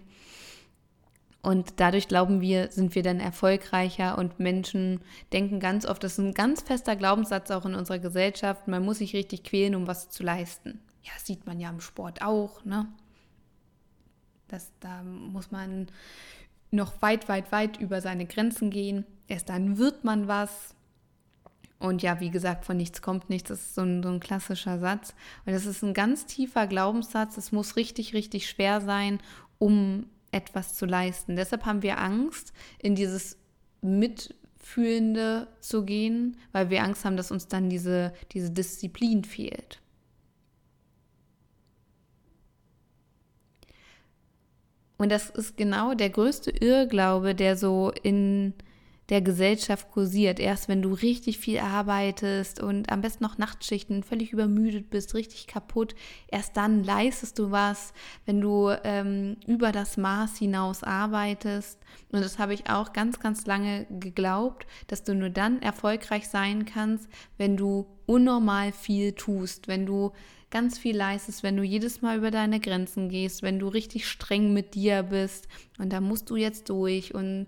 Und 1.41 1.81
dadurch 1.81 2.07
glauben 2.07 2.39
wir, 2.39 2.71
sind 2.71 2.95
wir 2.95 3.03
dann 3.03 3.19
erfolgreicher 3.19 4.17
und 4.17 4.39
Menschen 4.39 5.01
denken 5.33 5.59
ganz 5.59 5.85
oft, 5.85 6.01
das 6.01 6.13
ist 6.13 6.19
ein 6.19 6.33
ganz 6.33 6.61
fester 6.61 6.95
Glaubenssatz 6.95 7.51
auch 7.51 7.65
in 7.65 7.75
unserer 7.75 7.99
Gesellschaft, 7.99 8.69
man 8.69 8.85
muss 8.85 8.99
sich 8.99 9.13
richtig 9.13 9.43
quälen, 9.43 9.75
um 9.75 9.85
was 9.85 10.09
zu 10.09 10.23
leisten. 10.23 10.79
Ja, 11.03 11.11
das 11.13 11.25
sieht 11.25 11.45
man 11.45 11.59
ja 11.59 11.69
im 11.69 11.81
Sport 11.81 12.21
auch, 12.21 12.63
ne? 12.63 12.87
Das, 14.47 14.71
da 14.79 15.03
muss 15.03 15.51
man 15.51 15.87
noch 16.75 17.01
weit, 17.01 17.27
weit, 17.29 17.51
weit 17.51 17.77
über 17.77 18.01
seine 18.01 18.25
Grenzen 18.25 18.69
gehen. 18.69 19.05
Erst 19.27 19.49
dann 19.49 19.77
wird 19.77 20.03
man 20.03 20.27
was. 20.27 20.75
Und 21.79 22.01
ja, 22.01 22.19
wie 22.19 22.29
gesagt, 22.29 22.65
von 22.65 22.77
nichts 22.77 23.01
kommt 23.01 23.29
nichts. 23.29 23.49
Das 23.49 23.59
ist 23.59 23.75
so 23.75 23.81
ein, 23.81 24.01
so 24.01 24.09
ein 24.09 24.19
klassischer 24.19 24.79
Satz. 24.79 25.13
Und 25.45 25.53
das 25.53 25.65
ist 25.65 25.83
ein 25.83 25.93
ganz 25.93 26.25
tiefer 26.25 26.67
Glaubenssatz. 26.67 27.37
Es 27.37 27.51
muss 27.51 27.75
richtig, 27.75 28.13
richtig 28.13 28.49
schwer 28.49 28.81
sein, 28.81 29.19
um 29.57 30.05
etwas 30.31 30.75
zu 30.75 30.85
leisten. 30.85 31.35
Deshalb 31.35 31.65
haben 31.65 31.81
wir 31.81 31.99
Angst, 31.99 32.53
in 32.79 32.95
dieses 32.95 33.37
Mitfühlende 33.81 35.47
zu 35.59 35.85
gehen, 35.85 36.37
weil 36.51 36.69
wir 36.69 36.83
Angst 36.83 37.05
haben, 37.05 37.17
dass 37.17 37.31
uns 37.31 37.47
dann 37.47 37.69
diese, 37.69 38.13
diese 38.31 38.51
Disziplin 38.51 39.23
fehlt. 39.23 39.81
Und 44.97 45.11
das 45.11 45.29
ist 45.29 45.57
genau 45.57 45.93
der 45.93 46.09
größte 46.09 46.51
Irrglaube, 46.51 47.35
der 47.35 47.57
so 47.57 47.91
in 48.03 48.53
der 49.09 49.21
Gesellschaft 49.21 49.91
kursiert. 49.91 50.39
Erst 50.39 50.67
wenn 50.67 50.81
du 50.81 50.93
richtig 50.93 51.37
viel 51.37 51.59
arbeitest 51.59 52.61
und 52.61 52.91
am 52.91 53.01
besten 53.01 53.23
noch 53.23 53.37
Nachtschichten, 53.37 54.03
völlig 54.03 54.33
übermüdet 54.33 54.89
bist, 54.89 55.13
richtig 55.13 55.47
kaputt, 55.47 55.95
erst 56.27 56.57
dann 56.57 56.83
leistest 56.83 57.37
du 57.37 57.51
was, 57.51 57.93
wenn 58.25 58.41
du 58.41 58.71
ähm, 58.83 59.37
über 59.45 59.71
das 59.71 59.97
Maß 59.97 60.37
hinaus 60.37 60.83
arbeitest. 60.83 61.79
Und 62.11 62.21
das 62.21 62.39
habe 62.39 62.53
ich 62.53 62.69
auch 62.69 62.93
ganz, 62.93 63.19
ganz 63.19 63.45
lange 63.45 63.85
geglaubt, 63.89 64.65
dass 64.87 65.03
du 65.03 65.13
nur 65.13 65.29
dann 65.29 65.61
erfolgreich 65.61 66.27
sein 66.27 66.65
kannst, 66.65 67.07
wenn 67.37 67.57
du 67.57 67.85
unnormal 68.07 68.71
viel 68.71 69.13
tust, 69.13 69.67
wenn 69.67 69.85
du 69.85 70.13
ganz 70.55 70.77
viel 70.77 70.95
leistest, 70.95 71.43
wenn 71.43 71.57
du 71.57 71.63
jedes 71.63 72.01
Mal 72.01 72.17
über 72.17 72.31
deine 72.31 72.61
Grenzen 72.61 73.09
gehst, 73.09 73.41
wenn 73.41 73.59
du 73.59 73.67
richtig 73.67 74.07
streng 74.07 74.53
mit 74.53 74.73
dir 74.73 75.03
bist. 75.03 75.49
Und 75.79 75.91
da 75.91 75.99
musst 75.99 76.29
du 76.29 76.37
jetzt 76.37 76.69
durch 76.69 77.13
und 77.13 77.47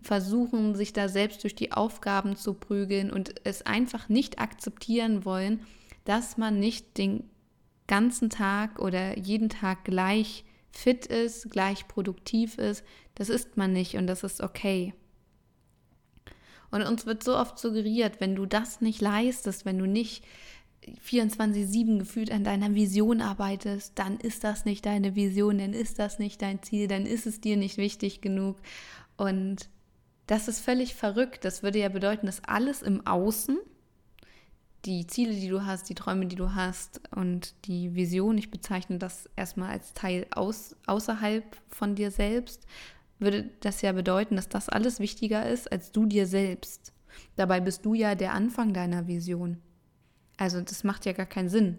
versuchen, 0.00 0.74
sich 0.74 0.94
da 0.94 1.10
selbst 1.10 1.42
durch 1.42 1.54
die 1.54 1.72
Aufgaben 1.72 2.34
zu 2.34 2.54
prügeln 2.54 3.10
und 3.10 3.34
es 3.44 3.66
einfach 3.66 4.08
nicht 4.08 4.38
akzeptieren 4.38 5.26
wollen, 5.26 5.60
dass 6.06 6.38
man 6.38 6.58
nicht 6.58 6.96
den 6.96 7.28
ganzen 7.86 8.30
Tag 8.30 8.78
oder 8.78 9.18
jeden 9.18 9.50
Tag 9.50 9.84
gleich 9.84 10.46
fit 10.70 11.04
ist, 11.04 11.50
gleich 11.50 11.86
produktiv 11.86 12.56
ist. 12.56 12.82
Das 13.14 13.28
ist 13.28 13.58
man 13.58 13.74
nicht 13.74 13.96
und 13.96 14.06
das 14.06 14.24
ist 14.24 14.40
okay. 14.40 14.94
Und 16.70 16.82
uns 16.82 17.04
wird 17.04 17.22
so 17.22 17.36
oft 17.36 17.58
suggeriert, 17.58 18.20
wenn 18.20 18.34
du 18.34 18.46
das 18.46 18.80
nicht 18.80 19.02
leistest, 19.02 19.66
wenn 19.66 19.78
du 19.78 19.86
nicht 19.86 20.24
24-7 21.06 21.98
gefühlt 21.98 22.32
an 22.32 22.44
deiner 22.44 22.74
Vision 22.74 23.20
arbeitest, 23.20 23.98
dann 23.98 24.18
ist 24.18 24.44
das 24.44 24.64
nicht 24.64 24.84
deine 24.86 25.14
Vision, 25.14 25.58
dann 25.58 25.72
ist 25.72 25.98
das 25.98 26.18
nicht 26.18 26.42
dein 26.42 26.62
Ziel, 26.62 26.88
dann 26.88 27.06
ist 27.06 27.26
es 27.26 27.40
dir 27.40 27.56
nicht 27.56 27.76
wichtig 27.76 28.20
genug. 28.20 28.56
Und 29.16 29.68
das 30.26 30.48
ist 30.48 30.60
völlig 30.60 30.94
verrückt. 30.94 31.44
Das 31.44 31.62
würde 31.62 31.78
ja 31.78 31.88
bedeuten, 31.88 32.26
dass 32.26 32.44
alles 32.44 32.82
im 32.82 33.06
Außen, 33.06 33.58
die 34.84 35.06
Ziele, 35.06 35.34
die 35.34 35.48
du 35.48 35.64
hast, 35.64 35.88
die 35.88 35.94
Träume, 35.94 36.26
die 36.26 36.36
du 36.36 36.54
hast 36.54 37.00
und 37.14 37.54
die 37.66 37.94
Vision, 37.94 38.36
ich 38.36 38.50
bezeichne 38.50 38.98
das 38.98 39.28
erstmal 39.36 39.70
als 39.70 39.92
Teil 39.94 40.26
aus, 40.34 40.74
außerhalb 40.86 41.44
von 41.68 41.94
dir 41.94 42.10
selbst, 42.10 42.66
würde 43.20 43.48
das 43.60 43.82
ja 43.82 43.92
bedeuten, 43.92 44.34
dass 44.34 44.48
das 44.48 44.68
alles 44.68 44.98
wichtiger 44.98 45.48
ist 45.48 45.70
als 45.70 45.92
du 45.92 46.06
dir 46.06 46.26
selbst. 46.26 46.92
Dabei 47.36 47.60
bist 47.60 47.84
du 47.84 47.94
ja 47.94 48.16
der 48.16 48.32
Anfang 48.32 48.72
deiner 48.72 49.06
Vision. 49.06 49.58
Also 50.42 50.60
das 50.60 50.82
macht 50.82 51.06
ja 51.06 51.12
gar 51.12 51.26
keinen 51.26 51.48
Sinn, 51.48 51.78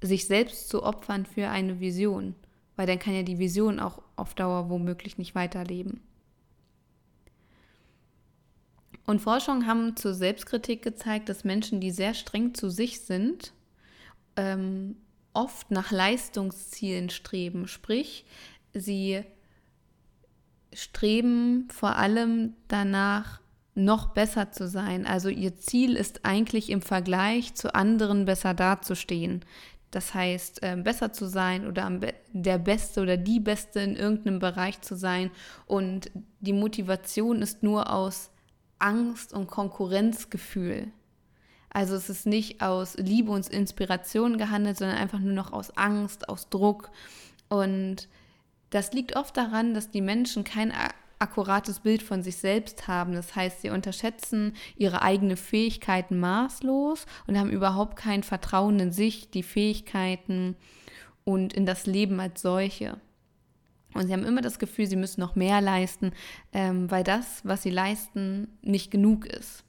sich 0.00 0.26
selbst 0.26 0.68
zu 0.68 0.82
opfern 0.82 1.24
für 1.24 1.48
eine 1.50 1.78
Vision, 1.78 2.34
weil 2.74 2.88
dann 2.88 2.98
kann 2.98 3.14
ja 3.14 3.22
die 3.22 3.38
Vision 3.38 3.78
auch 3.78 4.02
auf 4.16 4.34
Dauer 4.34 4.70
womöglich 4.70 5.18
nicht 5.18 5.36
weiterleben. 5.36 6.00
Und 9.06 9.20
Forschungen 9.20 9.68
haben 9.68 9.94
zur 9.94 10.14
Selbstkritik 10.14 10.82
gezeigt, 10.82 11.28
dass 11.28 11.44
Menschen, 11.44 11.80
die 11.80 11.92
sehr 11.92 12.14
streng 12.14 12.54
zu 12.54 12.70
sich 12.70 13.02
sind, 13.02 13.52
ähm, 14.34 14.96
oft 15.32 15.70
nach 15.70 15.92
Leistungszielen 15.92 17.08
streben. 17.08 17.68
Sprich, 17.68 18.24
sie 18.74 19.22
streben 20.72 21.68
vor 21.70 21.94
allem 21.94 22.54
danach, 22.66 23.40
noch 23.74 24.08
besser 24.08 24.50
zu 24.52 24.68
sein. 24.68 25.06
Also 25.06 25.28
ihr 25.28 25.56
Ziel 25.56 25.96
ist 25.96 26.24
eigentlich 26.24 26.70
im 26.70 26.82
Vergleich 26.82 27.54
zu 27.54 27.74
anderen 27.74 28.24
besser 28.24 28.54
dazustehen. 28.54 29.44
Das 29.90 30.14
heißt, 30.14 30.60
ähm, 30.62 30.84
besser 30.84 31.12
zu 31.12 31.26
sein 31.26 31.66
oder 31.66 31.90
der 32.32 32.58
Beste 32.58 33.02
oder 33.02 33.16
die 33.16 33.40
Beste 33.40 33.80
in 33.80 33.96
irgendeinem 33.96 34.38
Bereich 34.38 34.80
zu 34.80 34.96
sein. 34.96 35.30
Und 35.66 36.10
die 36.40 36.54
Motivation 36.54 37.42
ist 37.42 37.62
nur 37.62 37.92
aus 37.92 38.30
Angst 38.78 39.32
und 39.32 39.48
Konkurrenzgefühl. 39.48 40.88
Also 41.68 41.94
es 41.94 42.10
ist 42.10 42.26
nicht 42.26 42.62
aus 42.62 42.96
Liebe 42.96 43.30
und 43.30 43.48
Inspiration 43.48 44.36
gehandelt, 44.36 44.78
sondern 44.78 44.98
einfach 44.98 45.20
nur 45.20 45.32
noch 45.32 45.52
aus 45.52 45.76
Angst, 45.76 46.28
aus 46.28 46.48
Druck. 46.48 46.90
Und 47.48 48.08
das 48.70 48.92
liegt 48.92 49.16
oft 49.16 49.36
daran, 49.36 49.74
dass 49.74 49.90
die 49.90 50.00
Menschen 50.00 50.44
kein 50.44 50.72
akkurates 51.22 51.80
Bild 51.80 52.02
von 52.02 52.22
sich 52.22 52.36
selbst 52.36 52.88
haben. 52.88 53.14
Das 53.14 53.34
heißt, 53.34 53.62
sie 53.62 53.70
unterschätzen 53.70 54.54
ihre 54.76 55.02
eigenen 55.02 55.36
Fähigkeiten 55.36 56.20
maßlos 56.20 57.06
und 57.26 57.38
haben 57.38 57.50
überhaupt 57.50 57.96
kein 57.96 58.22
Vertrauen 58.22 58.78
in 58.80 58.92
sich, 58.92 59.30
die 59.30 59.42
Fähigkeiten 59.42 60.56
und 61.24 61.54
in 61.54 61.64
das 61.64 61.86
Leben 61.86 62.20
als 62.20 62.42
solche. 62.42 63.00
Und 63.94 64.06
sie 64.06 64.12
haben 64.12 64.24
immer 64.24 64.40
das 64.40 64.58
Gefühl, 64.58 64.86
sie 64.86 64.96
müssen 64.96 65.20
noch 65.20 65.36
mehr 65.36 65.60
leisten, 65.60 66.12
ähm, 66.52 66.90
weil 66.90 67.04
das, 67.04 67.42
was 67.44 67.62
sie 67.62 67.70
leisten, 67.70 68.48
nicht 68.62 68.90
genug 68.90 69.26
ist. 69.26 69.64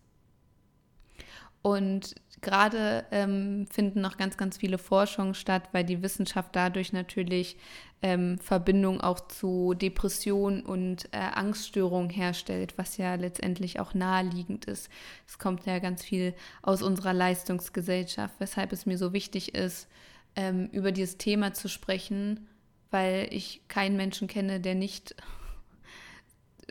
Und 1.61 2.15
gerade 2.43 3.05
ähm, 3.11 3.65
finden 3.71 4.01
noch 4.01 4.17
ganz, 4.17 4.37
ganz 4.37 4.57
viele 4.57 4.77
Forschungen 4.77 5.33
statt, 5.33 5.69
weil 5.71 5.83
die 5.83 6.03
Wissenschaft 6.03 6.55
dadurch 6.55 6.93
natürlich 6.93 7.57
ähm, 8.03 8.37
Verbindung 8.37 9.01
auch 9.01 9.21
zu 9.27 9.73
Depression 9.73 10.61
und 10.61 11.05
äh, 11.13 11.17
Angststörungen 11.17 12.09
herstellt, 12.09 12.73
was 12.77 12.97
ja 12.97 13.15
letztendlich 13.15 13.79
auch 13.79 13.93
naheliegend 13.93 14.65
ist. 14.65 14.89
Es 15.25 15.39
kommt 15.39 15.65
ja 15.65 15.79
ganz 15.79 16.03
viel 16.03 16.35
aus 16.61 16.81
unserer 16.81 17.13
Leistungsgesellschaft, 17.13 18.35
weshalb 18.39 18.73
es 18.73 18.85
mir 18.85 18.97
so 18.97 19.13
wichtig 19.13 19.55
ist, 19.55 19.87
ähm, 20.35 20.67
über 20.71 20.91
dieses 20.91 21.17
Thema 21.17 21.53
zu 21.53 21.69
sprechen, 21.69 22.47
weil 22.91 23.27
ich 23.31 23.61
keinen 23.69 23.95
Menschen 23.95 24.27
kenne, 24.27 24.59
der 24.59 24.75
nicht 24.75 25.15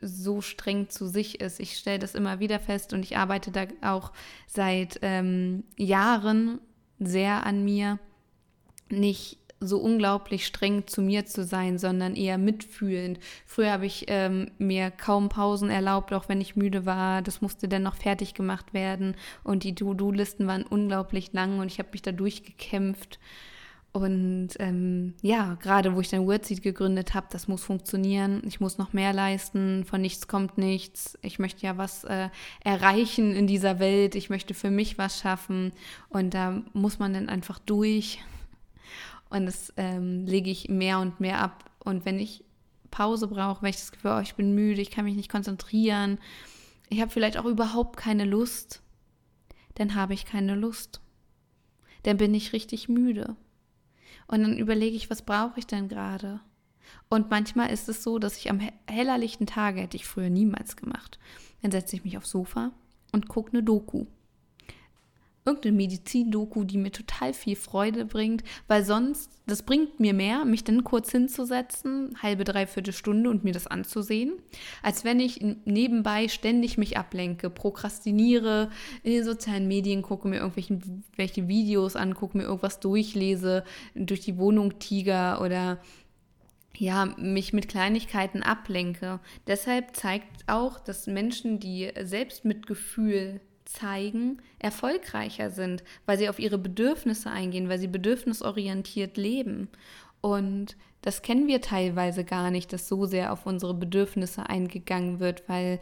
so 0.03 0.41
streng 0.41 0.91
zu 0.91 1.07
sich 1.07 1.41
ist. 1.41 1.61
Ich 1.61 1.79
stelle 1.79 1.99
das 1.99 2.15
immer 2.15 2.41
wieder 2.41 2.61
fest 2.61 2.93
und 2.93 3.05
ich 3.05 3.17
arbeite 3.17 3.51
da 3.51 3.67
auch 3.81 4.13
seit 4.47 4.99
ähm, 5.03 5.65
Jahren 5.77 6.61
sehr 6.99 7.47
an 7.47 7.65
mir, 7.65 7.99
nicht 8.91 9.39
so 9.63 9.79
unglaublich 9.79 10.45
streng 10.45 10.87
zu 10.87 11.03
mir 11.03 11.25
zu 11.25 11.45
sein, 11.45 11.79
sondern 11.79 12.17
eher 12.17 12.37
mitfühlend. 12.37 13.21
Früher 13.47 13.73
habe 13.73 13.87
ich 13.87 14.07
ähm, 14.09 14.51
mir 14.59 14.91
kaum 14.91 15.29
Pausen 15.29 15.71
erlaubt, 15.71 16.13
auch 16.13 16.29
wenn 16.29 16.41
ich 16.41 16.57
müde 16.57 16.85
war. 16.85 17.23
Das 17.23 17.41
musste 17.41 17.69
dann 17.69 17.85
noch 17.85 17.95
fertig 17.95 18.35
gemacht 18.35 18.75
werden 18.75 19.15
und 19.45 19.63
die 19.63 19.75
To-Do-Listen 19.75 20.47
waren 20.47 20.65
unglaublich 20.65 21.33
lang 21.33 21.61
und 21.61 21.69
ich 21.69 21.79
habe 21.79 21.91
mich 21.93 22.03
da 22.03 22.13
durchgekämpft. 22.13 23.19
Und 23.93 24.51
ähm, 24.59 25.15
ja, 25.21 25.55
gerade 25.61 25.95
wo 25.95 26.01
ich 26.01 26.09
dann 26.09 26.27
Wordseed 26.27 26.63
gegründet 26.63 27.13
habe, 27.13 27.27
das 27.31 27.47
muss 27.47 27.63
funktionieren. 27.63 28.43
Ich 28.47 28.59
muss 28.59 28.79
noch 28.79 28.95
mehr 28.95 29.13
leisten. 29.13 29.85
Von 29.85 30.01
nichts 30.01 30.29
kommt 30.29 30.57
nichts. 30.57 31.19
Ich 31.21 31.39
möchte 31.39 31.67
ja 31.67 31.77
was 31.77 32.05
äh, 32.05 32.31
erreichen 32.65 33.35
in 33.37 33.47
dieser 33.47 33.79
Welt. 33.81 34.15
Ich 34.15 34.31
möchte 34.31 34.55
für 34.55 34.71
mich 34.71 34.97
was 34.97 35.21
schaffen. 35.21 35.73
Und 36.09 36.33
da 36.33 36.63
muss 36.73 36.99
man 36.99 37.13
dann 37.13 37.29
einfach 37.29 37.59
durch. 37.59 38.21
Und 39.29 39.45
das 39.45 39.75
ähm, 39.77 40.25
lege 40.25 40.51
ich 40.51 40.71
mehr 40.71 40.99
und 40.99 41.21
mehr 41.21 41.41
ab. 41.41 41.71
Und 41.85 42.07
wenn 42.07 42.19
ich 42.19 42.45
Pause 42.91 43.29
brauche, 43.29 43.63
wenn 43.63 43.71
ich 43.71 43.77
das 43.77 43.93
Gefühl, 43.93 44.13
oh, 44.17 44.21
ich 44.21 44.37
bin 44.37 44.55
müde, 44.55 44.81
ich 44.81 44.91
kann 44.91 45.05
mich 45.05 45.17
nicht 45.17 45.31
konzentrieren, 45.31 46.19
ich 46.89 47.01
habe 47.01 47.11
vielleicht 47.11 47.37
auch 47.37 47.47
überhaupt 47.47 47.99
keine 47.99 48.25
Lust, 48.25 48.83
dann 49.75 49.95
habe 49.95 50.15
ich 50.15 50.25
keine 50.25 50.55
Lust. 50.55 51.01
Dann 52.05 52.17
bin 52.17 52.35
ich 52.35 52.53
richtig 52.53 52.89
müde. 52.89 53.37
Und 54.33 54.41
dann 54.41 54.57
überlege 54.57 54.97
ich, 54.97 55.11
was 55.11 55.21
brauche 55.21 55.59
ich 55.59 55.67
denn 55.67 55.89
gerade? 55.89 56.41
Und 57.11 57.29
manchmal 57.29 57.71
ist 57.71 57.87
es 57.91 58.03
so, 58.03 58.19
dass 58.19 58.39
ich 58.39 58.49
am 58.49 58.61
hellerlichten 58.89 59.47
Tage, 59.47 59.83
hätte 59.83 59.99
ich 59.99 60.07
früher 60.07 60.31
niemals 60.31 60.75
gemacht, 60.75 61.19
dann 61.61 61.71
setze 61.71 61.97
ich 61.97 62.05
mich 62.05 62.17
aufs 62.17 62.31
Sofa 62.31 62.73
und 63.13 63.29
gucke 63.29 63.53
eine 63.53 63.63
Doku 63.63 64.07
irgendeine 65.45 65.77
Medizin-Doku, 65.77 66.65
die 66.65 66.79
mir 66.79 66.93
total 66.93 67.35
viel 67.35 67.57
Freude 67.57 68.05
bringt, 68.05 68.45
weil 68.69 68.85
sonst, 68.85 69.31
das 69.47 69.63
bringt 69.63 69.99
mir 69.99 70.15
mehr, 70.15 70.45
mich 70.45 70.63
dann 70.63 70.85
kurz 70.85 71.11
hinzusetzen, 71.11 72.17
halbe, 72.23 72.45
dreiviertel 72.45 72.93
Stunde 72.93 73.29
und 73.29 73.43
mir 73.43 73.53
das 73.53 73.67
anzusehen, 73.67 74.35
als 74.83 75.05
wenn 75.05 75.19
ich 75.19 75.45
nebenbei 75.65 76.29
ständig 76.29 76.79
mich 76.79 76.97
ablenke, 76.97 77.51
prokrastiniere, 77.51 78.71
in 79.03 79.13
den 79.13 79.25
sozialen 79.25 79.67
Medien 79.67 80.03
gucke, 80.03 80.29
mir 80.29 80.39
irgendwelche 80.39 81.49
Videos 81.49 81.97
angucke, 81.97 82.39
mir 82.39 82.45
irgendwas 82.45 82.79
durchlese, 82.81 83.65
durch 83.95 84.21
die 84.21 84.39
Wohnung 84.39 84.79
tiger 84.79 85.41
oder 85.41 85.79
ja, 86.77 87.07
mich 87.19 87.53
mit 87.53 87.69
Kleinigkeiten 87.69 88.43
ablenke. 88.43 89.21
Deshalb 89.47 89.95
zeigt 89.95 90.49
auch, 90.49 90.81
dass 90.81 91.07
Menschen, 91.07 91.61
die 91.61 91.91
Selbstmitgefühl 92.01 93.41
zeigen, 93.73 94.39
erfolgreicher 94.59 95.51
sind, 95.51 95.83
weil 96.07 96.19
sie 96.19 96.29
auf 96.29 96.39
ihre 96.39 96.59
Bedürfnisse 96.59 97.31
eingehen, 97.31 97.69
weil 97.69 97.79
sie 97.79 97.89
bedürfnisorientiert 97.89 99.17
leben. 99.17 99.69
Und 100.21 100.77
das 101.01 101.23
kennen 101.23 101.49
wir 101.49 101.61
teilweise 101.61 102.25
gar 102.25 102.51
nicht, 102.51 102.73
dass 102.73 102.89
so 102.89 103.07
sehr 103.07 103.33
auf 103.33 103.47
unsere 103.47 103.75
Bedürfnisse 103.75 104.49
eingegangen 104.49 105.19
wird, 105.19 105.49
weil 105.49 105.81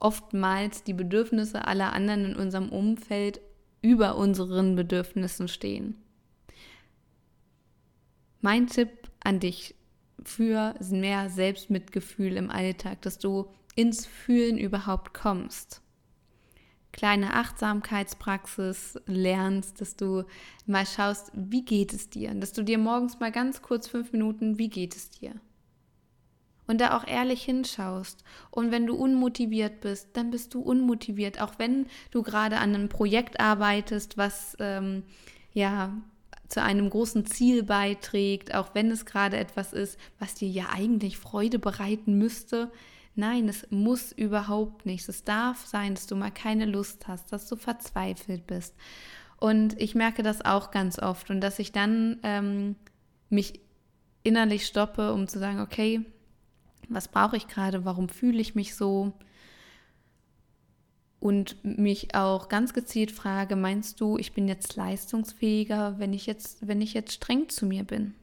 oftmals 0.00 0.82
die 0.82 0.94
Bedürfnisse 0.94 1.66
aller 1.66 1.92
anderen 1.92 2.24
in 2.24 2.36
unserem 2.36 2.70
Umfeld 2.70 3.40
über 3.82 4.16
unseren 4.16 4.74
Bedürfnissen 4.74 5.48
stehen. 5.48 5.96
Mein 8.40 8.66
Tipp 8.66 8.90
an 9.22 9.38
dich 9.38 9.74
für 10.24 10.74
mehr 10.90 11.30
Selbstmitgefühl 11.30 12.36
im 12.36 12.50
Alltag, 12.50 13.02
dass 13.02 13.18
du 13.18 13.48
ins 13.74 14.06
Fühlen 14.06 14.58
überhaupt 14.58 15.14
kommst 15.14 15.82
kleine 16.92 17.34
Achtsamkeitspraxis 17.34 19.00
lernst, 19.06 19.80
dass 19.80 19.96
du 19.96 20.24
mal 20.66 20.86
schaust, 20.86 21.32
wie 21.34 21.64
geht 21.64 21.92
es 21.92 22.10
dir? 22.10 22.34
Dass 22.34 22.52
du 22.52 22.62
dir 22.62 22.78
morgens 22.78 23.18
mal 23.18 23.32
ganz 23.32 23.62
kurz 23.62 23.88
fünf 23.88 24.12
Minuten, 24.12 24.58
wie 24.58 24.68
geht 24.68 24.94
es 24.94 25.10
dir? 25.10 25.32
Und 26.66 26.80
da 26.80 26.96
auch 26.96 27.06
ehrlich 27.06 27.42
hinschaust. 27.42 28.22
Und 28.50 28.70
wenn 28.70 28.86
du 28.86 28.94
unmotiviert 28.94 29.80
bist, 29.80 30.10
dann 30.12 30.30
bist 30.30 30.54
du 30.54 30.60
unmotiviert. 30.60 31.40
Auch 31.40 31.54
wenn 31.58 31.86
du 32.12 32.22
gerade 32.22 32.58
an 32.58 32.74
einem 32.74 32.88
Projekt 32.88 33.40
arbeitest, 33.40 34.16
was 34.16 34.56
ähm, 34.60 35.02
ja 35.52 35.92
zu 36.48 36.62
einem 36.62 36.90
großen 36.90 37.26
Ziel 37.26 37.62
beiträgt, 37.62 38.54
auch 38.54 38.74
wenn 38.74 38.90
es 38.90 39.06
gerade 39.06 39.38
etwas 39.38 39.72
ist, 39.72 39.98
was 40.18 40.34
dir 40.34 40.48
ja 40.48 40.66
eigentlich 40.70 41.18
Freude 41.18 41.58
bereiten 41.58 42.18
müsste, 42.18 42.70
Nein, 43.14 43.48
es 43.48 43.66
muss 43.70 44.12
überhaupt 44.12 44.86
nicht. 44.86 45.08
Es 45.08 45.24
darf 45.24 45.66
sein, 45.66 45.94
dass 45.94 46.06
du 46.06 46.16
mal 46.16 46.30
keine 46.30 46.64
Lust 46.64 47.08
hast, 47.08 47.32
dass 47.32 47.48
du 47.48 47.56
verzweifelt 47.56 48.46
bist. 48.46 48.74
Und 49.38 49.78
ich 49.80 49.94
merke 49.94 50.22
das 50.22 50.44
auch 50.44 50.70
ganz 50.70 50.98
oft 50.98 51.28
und 51.30 51.40
dass 51.40 51.58
ich 51.58 51.72
dann 51.72 52.18
ähm, 52.22 52.76
mich 53.28 53.60
innerlich 54.22 54.66
stoppe, 54.66 55.12
um 55.12 55.28
zu 55.28 55.38
sagen, 55.38 55.60
okay, 55.60 56.02
was 56.88 57.08
brauche 57.08 57.36
ich 57.36 57.48
gerade, 57.48 57.84
warum 57.84 58.08
fühle 58.08 58.40
ich 58.40 58.54
mich 58.54 58.74
so? 58.74 59.12
Und 61.20 61.56
mich 61.64 62.14
auch 62.14 62.48
ganz 62.48 62.72
gezielt 62.72 63.12
frage, 63.12 63.56
meinst 63.56 64.00
du, 64.00 64.16
ich 64.16 64.32
bin 64.32 64.48
jetzt 64.48 64.74
leistungsfähiger, 64.76 65.98
wenn 65.98 66.12
ich 66.12 66.26
jetzt, 66.26 66.66
wenn 66.66 66.80
ich 66.80 66.94
jetzt 66.94 67.12
streng 67.12 67.48
zu 67.48 67.66
mir 67.66 67.84
bin? 67.84 68.14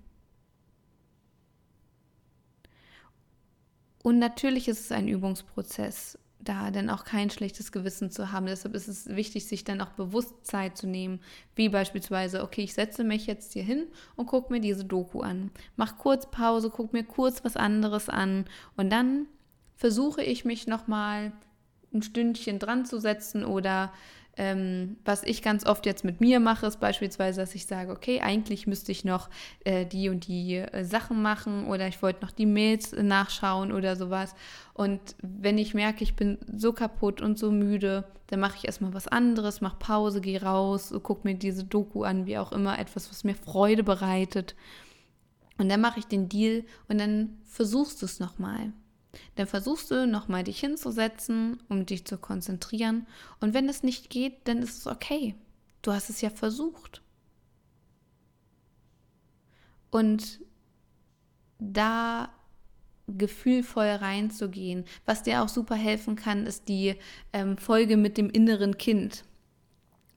Und 4.03 4.19
natürlich 4.19 4.67
ist 4.67 4.79
es 4.79 4.91
ein 4.91 5.07
Übungsprozess, 5.07 6.17
da 6.39 6.71
dann 6.71 6.89
auch 6.89 7.03
kein 7.03 7.29
schlechtes 7.29 7.71
Gewissen 7.71 8.11
zu 8.11 8.31
haben. 8.31 8.45
Deshalb 8.45 8.73
ist 8.73 8.87
es 8.87 9.07
wichtig, 9.09 9.45
sich 9.45 9.65
dann 9.65 9.81
auch 9.81 9.91
bewusst 9.91 10.45
Zeit 10.45 10.77
zu 10.77 10.87
nehmen, 10.87 11.19
wie 11.55 11.69
beispielsweise, 11.69 12.43
okay, 12.43 12.61
ich 12.61 12.73
setze 12.73 13.03
mich 13.03 13.27
jetzt 13.27 13.53
hier 13.53 13.63
hin 13.63 13.87
und 14.15 14.27
gucke 14.27 14.53
mir 14.53 14.61
diese 14.61 14.85
Doku 14.85 15.19
an. 15.19 15.51
Mach 15.75 15.97
kurz 15.97 16.31
Pause, 16.31 16.69
guck 16.69 16.93
mir 16.93 17.03
kurz 17.03 17.43
was 17.43 17.57
anderes 17.57 18.07
an 18.07 18.45
und 18.77 18.89
dann 18.89 19.27
versuche 19.75 20.23
ich 20.23 20.45
mich 20.45 20.65
nochmal 20.67 21.33
ein 21.93 22.03
Stündchen 22.03 22.59
dran 22.59 22.85
zu 22.85 22.99
setzen 22.99 23.43
oder 23.43 23.91
ähm, 24.37 24.97
was 25.03 25.23
ich 25.23 25.41
ganz 25.41 25.65
oft 25.65 25.85
jetzt 25.85 26.05
mit 26.05 26.21
mir 26.21 26.39
mache, 26.39 26.65
ist 26.65 26.79
beispielsweise, 26.79 27.41
dass 27.41 27.55
ich 27.55 27.65
sage, 27.65 27.91
okay, 27.91 28.21
eigentlich 28.21 28.67
müsste 28.67 28.91
ich 28.91 29.03
noch 29.03 29.29
äh, 29.65 29.85
die 29.85 30.09
und 30.09 30.27
die 30.27 30.55
äh, 30.55 30.85
Sachen 30.85 31.21
machen 31.21 31.67
oder 31.67 31.87
ich 31.87 32.01
wollte 32.01 32.25
noch 32.25 32.31
die 32.31 32.45
Mails 32.45 32.93
nachschauen 32.93 33.71
oder 33.71 33.95
sowas. 33.95 34.35
Und 34.73 35.01
wenn 35.21 35.57
ich 35.57 35.73
merke, 35.73 36.03
ich 36.03 36.15
bin 36.15 36.37
so 36.55 36.71
kaputt 36.71 37.21
und 37.21 37.37
so 37.37 37.51
müde, 37.51 38.05
dann 38.27 38.39
mache 38.39 38.57
ich 38.57 38.65
erstmal 38.65 38.93
was 38.93 39.07
anderes, 39.07 39.59
mache 39.59 39.77
Pause, 39.77 40.21
gehe 40.21 40.41
raus, 40.41 40.93
gucke 41.03 41.27
mir 41.27 41.35
diese 41.35 41.65
Doku 41.65 42.03
an, 42.03 42.25
wie 42.25 42.37
auch 42.37 42.51
immer, 42.51 42.79
etwas, 42.79 43.09
was 43.09 43.23
mir 43.23 43.35
Freude 43.35 43.83
bereitet. 43.83 44.55
Und 45.57 45.67
dann 45.67 45.81
mache 45.81 45.99
ich 45.99 46.05
den 46.05 46.29
Deal 46.29 46.63
und 46.87 46.99
dann 46.99 47.39
versuchst 47.43 48.01
du 48.01 48.05
es 48.05 48.19
nochmal. 48.19 48.71
Dann 49.35 49.47
versuchst 49.47 49.89
du 49.91 50.05
nochmal 50.07 50.43
dich 50.43 50.59
hinzusetzen, 50.59 51.61
um 51.67 51.85
dich 51.85 52.05
zu 52.05 52.17
konzentrieren. 52.17 53.07
Und 53.39 53.53
wenn 53.53 53.67
es 53.69 53.83
nicht 53.83 54.09
geht, 54.09 54.47
dann 54.47 54.59
ist 54.59 54.77
es 54.77 54.87
okay. 54.87 55.35
Du 55.81 55.91
hast 55.91 56.09
es 56.09 56.21
ja 56.21 56.29
versucht. 56.29 57.01
Und 59.89 60.41
da 61.57 62.29
gefühlvoll 63.07 63.87
reinzugehen. 63.87 64.85
Was 65.05 65.23
dir 65.23 65.41
auch 65.41 65.49
super 65.49 65.75
helfen 65.75 66.15
kann, 66.15 66.45
ist 66.45 66.69
die 66.69 66.95
ähm, 67.33 67.57
Folge 67.57 67.97
mit 67.97 68.17
dem 68.17 68.29
inneren 68.29 68.77
Kind 68.77 69.23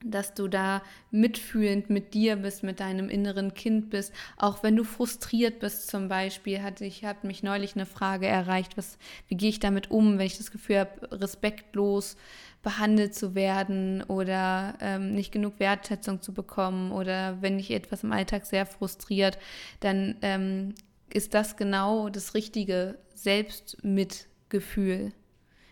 dass 0.04 0.34
du 0.34 0.48
da 0.48 0.82
mitfühlend 1.10 1.90
mit 1.90 2.14
dir 2.14 2.36
bist, 2.36 2.62
mit 2.62 2.80
deinem 2.80 3.08
inneren 3.08 3.54
Kind 3.54 3.90
bist, 3.90 4.12
auch 4.36 4.62
wenn 4.62 4.76
du 4.76 4.84
frustriert 4.84 5.60
bist 5.60 5.88
zum 5.88 6.08
Beispiel. 6.08 6.62
Hatte 6.62 6.84
ich 6.84 7.04
hat 7.04 7.24
mich 7.24 7.42
neulich 7.42 7.74
eine 7.74 7.86
Frage 7.86 8.26
erreicht, 8.26 8.76
was, 8.76 8.98
wie 9.28 9.36
gehe 9.36 9.50
ich 9.50 9.60
damit 9.60 9.90
um, 9.90 10.18
wenn 10.18 10.26
ich 10.26 10.38
das 10.38 10.50
Gefühl 10.50 10.80
habe, 10.80 11.20
respektlos 11.20 12.16
behandelt 12.62 13.14
zu 13.14 13.34
werden 13.34 14.02
oder 14.04 14.74
ähm, 14.80 15.14
nicht 15.14 15.32
genug 15.32 15.58
Wertschätzung 15.58 16.22
zu 16.22 16.32
bekommen 16.32 16.92
oder 16.92 17.42
wenn 17.42 17.58
ich 17.58 17.72
etwas 17.72 18.04
im 18.04 18.12
Alltag 18.12 18.46
sehr 18.46 18.66
frustriert, 18.66 19.38
dann 19.80 20.16
ähm, 20.22 20.74
ist 21.12 21.34
das 21.34 21.56
genau 21.56 22.08
das 22.08 22.34
richtige 22.34 22.98
Selbstmitgefühl. 23.14 25.12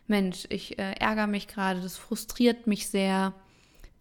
Mensch, 0.06 0.46
ich 0.48 0.78
äh, 0.78 0.92
ärgere 0.98 1.28
mich 1.28 1.46
gerade, 1.46 1.80
das 1.80 1.96
frustriert 1.96 2.66
mich 2.66 2.88
sehr 2.88 3.32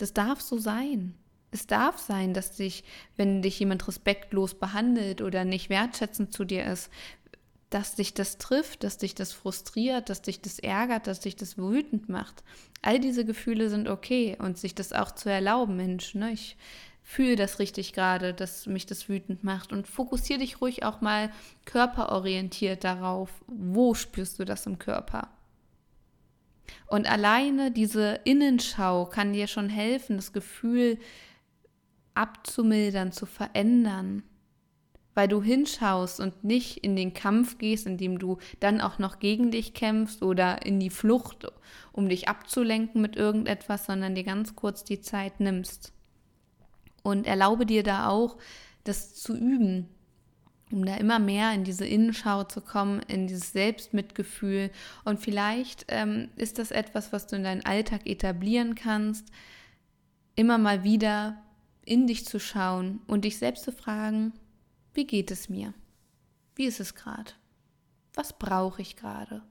das 0.02 0.14
darf 0.14 0.42
so 0.42 0.58
sein. 0.58 1.16
Es 1.52 1.66
darf 1.66 1.98
sein, 1.98 2.34
dass 2.34 2.56
dich, 2.56 2.84
wenn 3.18 3.42
dich 3.42 3.60
jemand 3.60 3.88
respektlos 3.88 4.54
behandelt 4.54 5.22
oder 5.22 5.46
nicht 5.46 5.70
wertschätzend 5.70 6.32
zu 6.32 6.46
dir 6.46 6.66
ist, 6.66 6.92
dass 7.70 7.96
dich 7.96 8.14
das 8.14 8.38
trifft, 8.38 8.84
dass 8.84 8.98
dich 8.98 9.16
das 9.16 9.32
frustriert, 9.32 10.10
dass 10.10 10.22
dich 10.22 10.42
das 10.42 10.60
ärgert, 10.60 11.08
dass 11.08 11.20
dich 11.20 11.36
das 11.36 11.58
wütend 11.58 12.10
macht. 12.10 12.44
All 12.82 13.00
diese 13.00 13.26
Gefühle 13.26 13.70
sind 13.70 13.88
okay 13.88 14.38
und 14.40 14.58
sich 14.58 14.74
das 14.74 14.94
auch 14.94 15.12
zu 15.12 15.30
erlauben, 15.30 15.76
Mensch, 15.76 16.16
ne? 16.16 16.32
ich 16.32 16.58
fühle 17.04 17.36
das 17.36 17.60
richtig 17.60 17.94
gerade, 17.94 18.34
dass 18.34 18.68
mich 18.68 18.86
das 18.86 19.10
wütend 19.10 19.44
macht 19.44 19.72
und 19.72 19.88
fokussiere 19.88 20.40
dich 20.40 20.62
ruhig 20.62 20.84
auch 20.84 21.02
mal 21.02 21.32
körperorientiert 21.66 22.84
darauf, 22.84 23.30
wo 23.48 23.94
spürst 23.94 24.40
du 24.40 24.46
das 24.46 24.66
im 24.66 24.78
Körper. 24.80 25.30
Und 26.88 27.10
alleine 27.10 27.72
diese 27.72 28.20
Innenschau 28.24 29.06
kann 29.06 29.34
dir 29.34 29.48
schon 29.48 29.70
helfen, 29.70 30.16
das 30.16 30.34
Gefühl 30.34 30.98
abzumildern, 32.14 33.12
zu 33.12 33.26
verändern, 33.26 34.24
weil 35.14 35.28
du 35.28 35.42
hinschaust 35.42 36.20
und 36.20 36.44
nicht 36.44 36.78
in 36.78 36.96
den 36.96 37.14
Kampf 37.14 37.58
gehst, 37.58 37.88
indem 37.88 38.20
du 38.20 38.38
dann 38.60 38.82
auch 38.82 39.00
noch 39.00 39.20
gegen 39.20 39.52
dich 39.52 39.74
kämpfst 39.74 40.24
oder 40.24 40.66
in 40.66 40.80
die 40.80 40.90
Flucht, 40.90 41.48
um 41.92 42.10
dich 42.10 42.28
abzulenken 42.28 43.02
mit 43.02 43.16
irgendetwas, 43.16 43.86
sondern 43.86 44.16
dir 44.16 44.24
ganz 44.24 44.56
kurz 44.56 44.84
die 44.84 45.02
Zeit 45.02 45.40
nimmst. 45.40 45.94
Und 47.04 47.28
erlaube 47.28 47.66
dir 47.66 47.84
da 47.84 48.08
auch, 48.10 48.38
das 48.84 49.14
zu 49.16 49.36
üben, 49.36 49.88
um 50.72 50.86
da 50.86 50.96
immer 50.96 51.20
mehr 51.20 51.52
in 51.54 51.64
diese 51.64 51.86
Innenschau 51.86 52.44
zu 52.44 52.62
kommen, 52.62 53.02
in 53.08 53.28
dieses 53.28 53.52
Selbstmitgefühl. 53.52 54.72
Und 55.04 55.20
vielleicht 55.20 55.86
ähm, 55.88 56.30
ist 56.36 56.60
das 56.60 56.72
etwas, 56.72 57.12
was 57.12 57.28
du 57.28 57.36
in 57.36 57.44
deinen 57.44 57.66
Alltag 57.66 58.06
etablieren 58.06 58.76
kannst, 58.76 59.28
immer 60.36 60.58
mal 60.58 60.84
wieder 60.84 61.42
in 61.84 62.08
dich 62.08 62.26
zu 62.26 62.40
schauen 62.40 63.02
und 63.08 63.26
dich 63.26 63.38
selbst 63.38 63.64
zu 63.64 63.72
fragen, 63.72 64.34
wie 64.94 65.08
geht 65.08 65.32
es 65.32 65.50
mir? 65.50 65.74
Wie 66.56 66.66
ist 66.66 66.80
es 66.80 66.94
gerade? 66.94 67.32
Was 68.14 68.38
brauche 68.38 68.82
ich 68.82 68.96
gerade? 68.96 69.42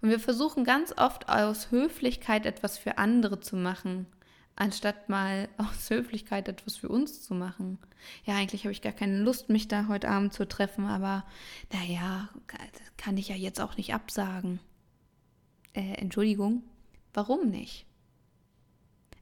Und 0.00 0.10
wir 0.10 0.20
versuchen 0.20 0.64
ganz 0.64 0.94
oft 0.96 1.28
aus 1.28 1.70
Höflichkeit 1.70 2.46
etwas 2.46 2.78
für 2.78 2.98
andere 2.98 3.40
zu 3.40 3.56
machen, 3.56 4.06
anstatt 4.58 5.08
mal 5.08 5.48
aus 5.56 5.90
Höflichkeit 5.90 6.48
etwas 6.48 6.76
für 6.76 6.88
uns 6.88 7.22
zu 7.22 7.34
machen. 7.34 7.78
Ja, 8.24 8.36
eigentlich 8.36 8.64
habe 8.64 8.72
ich 8.72 8.82
gar 8.82 8.92
keine 8.92 9.18
Lust, 9.18 9.48
mich 9.48 9.68
da 9.68 9.88
heute 9.88 10.08
Abend 10.08 10.32
zu 10.32 10.46
treffen, 10.46 10.86
aber 10.86 11.24
naja, 11.72 12.28
kann 12.96 13.16
ich 13.16 13.28
ja 13.28 13.36
jetzt 13.36 13.60
auch 13.60 13.76
nicht 13.76 13.94
absagen. 13.94 14.60
Äh, 15.72 15.94
Entschuldigung, 15.94 16.62
warum 17.12 17.50
nicht? 17.50 17.86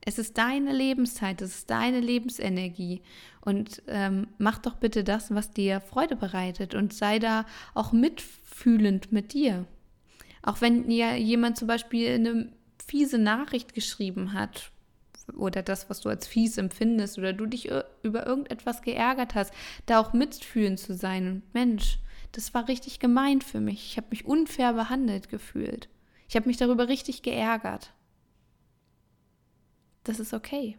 Es 0.08 0.18
ist 0.18 0.38
deine 0.38 0.72
Lebenszeit, 0.72 1.42
es 1.42 1.56
ist 1.56 1.70
deine 1.70 1.98
Lebensenergie. 1.98 3.02
Und 3.40 3.82
ähm, 3.88 4.28
mach 4.38 4.58
doch 4.58 4.76
bitte 4.76 5.02
das, 5.02 5.34
was 5.34 5.50
dir 5.50 5.80
Freude 5.80 6.14
bereitet 6.14 6.76
und 6.76 6.94
sei 6.94 7.18
da 7.18 7.44
auch 7.74 7.90
mitfühlend 7.90 9.10
mit 9.10 9.32
dir. 9.32 9.66
Auch 10.42 10.60
wenn 10.60 10.88
dir 10.88 11.16
jemand 11.16 11.56
zum 11.56 11.66
Beispiel 11.66 12.14
eine 12.14 12.52
fiese 12.86 13.18
Nachricht 13.18 13.74
geschrieben 13.74 14.32
hat, 14.32 14.70
oder 15.34 15.62
das, 15.62 15.90
was 15.90 16.00
du 16.00 16.08
als 16.08 16.26
fies 16.26 16.58
empfindest 16.58 17.18
oder 17.18 17.32
du 17.32 17.46
dich 17.46 17.70
über 18.02 18.26
irgendetwas 18.26 18.82
geärgert 18.82 19.34
hast, 19.34 19.52
da 19.86 20.00
auch 20.00 20.12
mitfühlen 20.12 20.76
zu 20.76 20.94
sein. 20.94 21.28
Und 21.28 21.54
Mensch, 21.54 21.98
das 22.32 22.54
war 22.54 22.68
richtig 22.68 22.98
gemeint 22.98 23.44
für 23.44 23.60
mich. 23.60 23.90
Ich 23.90 23.96
habe 23.96 24.08
mich 24.10 24.24
unfair 24.24 24.72
behandelt 24.72 25.28
gefühlt. 25.28 25.88
Ich 26.28 26.36
habe 26.36 26.46
mich 26.46 26.56
darüber 26.56 26.88
richtig 26.88 27.22
geärgert. 27.22 27.92
Das 30.04 30.20
ist 30.20 30.34
okay. 30.34 30.76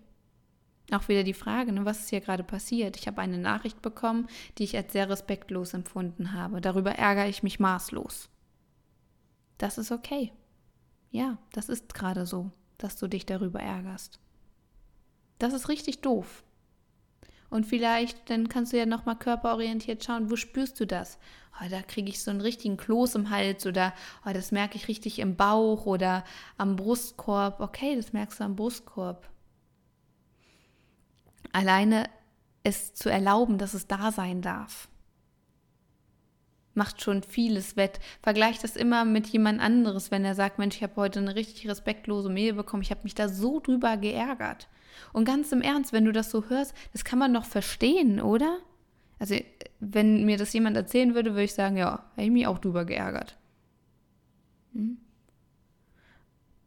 Auch 0.92 1.10
wieder 1.10 1.24
die 1.24 1.34
Frage, 1.34 1.74
ne, 1.74 1.84
was 1.84 2.00
ist 2.00 2.10
hier 2.10 2.22
gerade 2.22 2.44
passiert? 2.44 2.96
Ich 2.96 3.08
habe 3.08 3.20
eine 3.20 3.38
Nachricht 3.38 3.82
bekommen, 3.82 4.28
die 4.58 4.64
ich 4.64 4.78
als 4.78 4.94
sehr 4.94 5.10
respektlos 5.10 5.74
empfunden 5.74 6.32
habe. 6.32 6.62
Darüber 6.62 6.92
ärgere 6.92 7.28
ich 7.28 7.44
mich 7.44 7.60
maßlos. 7.60 8.30
Das 9.58 9.78
ist 9.78 9.92
okay. 9.92 10.32
Ja, 11.12 11.38
das 11.52 11.68
ist 11.68 11.94
gerade 11.94 12.26
so, 12.26 12.52
dass 12.78 12.96
du 12.96 13.08
dich 13.08 13.26
darüber 13.26 13.60
ärgerst. 13.60 14.20
Das 15.40 15.54
ist 15.54 15.70
richtig 15.70 16.02
doof. 16.02 16.44
Und 17.50 17.66
vielleicht, 17.66 18.30
dann 18.30 18.50
kannst 18.50 18.74
du 18.74 18.78
ja 18.78 18.86
nochmal 18.86 19.16
körperorientiert 19.16 20.04
schauen, 20.04 20.30
wo 20.30 20.36
spürst 20.36 20.80
du 20.80 20.86
das? 20.86 21.18
Oh, 21.60 21.70
da 21.70 21.82
kriege 21.82 22.10
ich 22.10 22.22
so 22.22 22.30
einen 22.30 22.42
richtigen 22.42 22.78
Kloß 22.78 23.16
im 23.16 23.30
Hals 23.30 23.66
oder 23.66 23.94
oh, 24.26 24.34
das 24.34 24.52
merke 24.52 24.76
ich 24.76 24.88
richtig 24.88 25.20
im 25.20 25.36
Bauch 25.36 25.86
oder 25.86 26.24
am 26.58 26.76
Brustkorb. 26.76 27.62
Okay, 27.62 27.96
das 27.96 28.14
merkst 28.14 28.40
du 28.40 28.44
am 28.44 28.56
Brustkorb. 28.56 29.30
Alleine 31.54 32.10
es 32.64 32.94
zu 32.94 33.10
erlauben, 33.10 33.58
dass 33.58 33.74
es 33.74 33.88
da 33.88 34.12
sein 34.12 34.42
darf 34.42 34.90
macht 36.78 37.02
schon 37.02 37.24
vieles 37.24 37.76
wett. 37.76 38.00
Vergleicht 38.22 38.64
das 38.64 38.76
immer 38.76 39.04
mit 39.04 39.28
jemand 39.28 39.60
anderes, 39.60 40.12
wenn 40.12 40.24
er 40.24 40.36
sagt, 40.36 40.60
Mensch, 40.60 40.78
ich 40.78 40.84
habe 40.84 40.96
heute 40.96 41.20
eine 41.20 41.36
richtig 41.36 41.68
respektlose 41.68 42.30
Mail 42.30 42.54
bekommen, 42.54 42.84
ich 42.84 42.92
habe 42.92 43.04
mich 43.04 43.16
da 43.16 43.28
so 43.28 43.60
drüber 43.60 43.98
geärgert. 43.98 44.70
Und 45.12 45.26
ganz 45.26 45.52
im 45.52 45.62
Ernst, 45.62 45.92
wenn 45.92 46.06
du 46.06 46.12
das 46.12 46.32
so 46.32 46.46
hörst, 46.46 46.74
das 46.94 47.04
kann 47.04 47.20
man 47.20 47.34
doch 47.34 47.46
verstehen, 47.46 48.22
oder? 48.22 48.60
Also, 49.20 49.36
wenn 49.80 50.26
mir 50.26 50.38
das 50.38 50.54
jemand 50.54 50.78
erzählen 50.78 51.16
würde, 51.16 51.32
würde 51.32 51.44
ich 51.44 51.54
sagen, 51.54 51.78
ja, 51.78 52.06
habe 52.12 52.24
ich 52.24 52.32
mich 52.32 52.48
auch 52.48 52.60
drüber 52.60 52.86
geärgert. 52.86 53.38
Hm? 54.74 54.98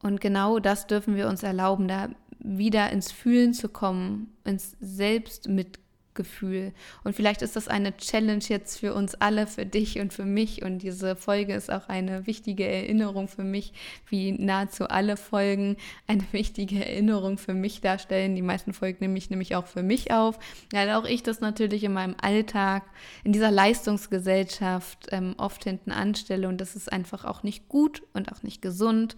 Und 0.02 0.20
genau 0.20 0.58
das 0.58 0.86
dürfen 0.86 1.14
wir 1.14 1.28
uns 1.28 1.42
erlauben, 1.42 1.86
da 1.86 2.08
wieder 2.38 2.90
ins 2.90 3.12
Fühlen 3.12 3.52
zu 3.52 3.68
kommen, 3.68 4.32
ins 4.44 4.76
Selbstmitgefühl 4.80 5.89
Gefühl. 6.20 6.74
Und 7.02 7.16
vielleicht 7.16 7.40
ist 7.40 7.56
das 7.56 7.66
eine 7.66 7.96
Challenge 7.96 8.44
jetzt 8.46 8.78
für 8.78 8.92
uns 8.92 9.14
alle, 9.14 9.46
für 9.46 9.64
dich 9.64 9.98
und 10.00 10.12
für 10.12 10.26
mich. 10.26 10.62
Und 10.62 10.80
diese 10.80 11.16
Folge 11.16 11.54
ist 11.54 11.72
auch 11.72 11.88
eine 11.88 12.26
wichtige 12.26 12.66
Erinnerung 12.68 13.26
für 13.26 13.42
mich, 13.42 13.72
wie 14.06 14.32
nahezu 14.32 14.84
alle 14.88 15.16
Folgen 15.16 15.78
eine 16.06 16.24
wichtige 16.32 16.84
Erinnerung 16.84 17.38
für 17.38 17.54
mich 17.54 17.80
darstellen. 17.80 18.36
Die 18.36 18.42
meisten 18.42 18.74
Folgen 18.74 18.98
nehme 19.00 19.16
ich 19.16 19.30
nämlich 19.30 19.56
auch 19.56 19.66
für 19.66 19.82
mich 19.82 20.12
auf, 20.12 20.38
weil 20.72 20.90
auch 20.90 21.06
ich 21.06 21.22
das 21.22 21.40
natürlich 21.40 21.84
in 21.84 21.94
meinem 21.94 22.16
Alltag, 22.20 22.82
in 23.24 23.32
dieser 23.32 23.50
Leistungsgesellschaft 23.50 25.06
ähm, 25.12 25.34
oft 25.38 25.64
hinten 25.64 25.90
anstelle. 25.90 26.48
Und 26.48 26.60
das 26.60 26.76
ist 26.76 26.92
einfach 26.92 27.24
auch 27.24 27.42
nicht 27.44 27.66
gut 27.68 28.02
und 28.12 28.30
auch 28.30 28.42
nicht 28.42 28.60
gesund. 28.60 29.16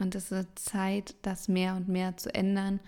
Und 0.00 0.16
es 0.16 0.32
ist 0.32 0.58
Zeit, 0.58 1.14
das 1.22 1.46
mehr 1.46 1.76
und 1.76 1.86
mehr 1.86 2.16
zu 2.16 2.34
ändern. 2.34 2.80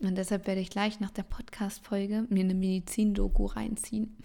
Und 0.00 0.16
deshalb 0.16 0.46
werde 0.46 0.60
ich 0.60 0.70
gleich 0.70 1.00
nach 1.00 1.10
der 1.10 1.24
Podcast-Folge 1.24 2.26
mir 2.28 2.44
eine 2.44 2.54
Medizin-Doku 2.54 3.46
reinziehen. 3.46 4.16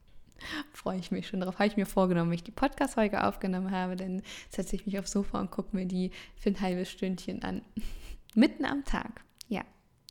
Freue 0.72 0.98
ich 0.98 1.10
mich 1.10 1.26
schon 1.26 1.40
drauf. 1.40 1.54
Habe 1.54 1.68
ich 1.68 1.78
mir 1.78 1.86
vorgenommen, 1.86 2.30
wenn 2.30 2.36
ich 2.36 2.44
die 2.44 2.50
Podcast-Folge 2.50 3.24
aufgenommen 3.24 3.70
habe, 3.70 3.96
dann 3.96 4.22
setze 4.50 4.76
ich 4.76 4.84
mich 4.84 4.98
aufs 4.98 5.12
Sofa 5.12 5.40
und 5.40 5.50
gucke 5.50 5.74
mir 5.74 5.86
die 5.86 6.10
für 6.36 6.50
ein 6.50 6.60
halbes 6.60 6.90
Stündchen 6.90 7.42
an. 7.42 7.62
Mitten 8.34 8.66
am 8.66 8.84
Tag. 8.84 9.24
Ja, 9.48 9.64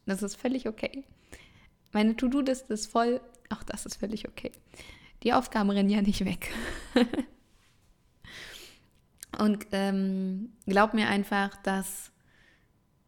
das 0.08 0.24
ist 0.24 0.36
völlig 0.36 0.68
okay. 0.68 1.04
Meine 1.92 2.16
To-Do-Liste 2.16 2.74
ist 2.74 2.88
voll. 2.88 3.22
Auch 3.50 3.62
das 3.62 3.86
ist 3.86 3.98
völlig 3.98 4.28
okay. 4.28 4.52
Die 5.22 5.34
Aufgaben 5.34 5.70
rennen 5.70 5.90
ja 5.90 6.02
nicht 6.02 6.26
weg. 6.26 6.52
Und 9.38 9.68
ähm, 9.72 10.54
glaub 10.66 10.96
mir 10.96 11.08
einfach, 11.10 11.56
dass 11.62 12.12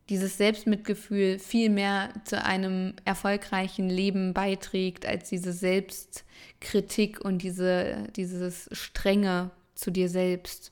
dieses 0.10 0.38
Selbstmitgefühl 0.38 1.38
viel 1.40 1.70
mehr 1.70 2.14
zu 2.24 2.44
einem 2.44 2.94
erfolgreichen 3.04 3.90
Leben 3.90 4.34
beiträgt, 4.34 5.06
als 5.06 5.30
diese 5.30 5.52
Selbstkritik 5.52 7.20
und 7.24 7.42
diese, 7.42 8.08
dieses 8.16 8.70
Strenge 8.72 9.52
zu 9.76 9.92
dir 9.92 10.10
selbst. 10.10 10.72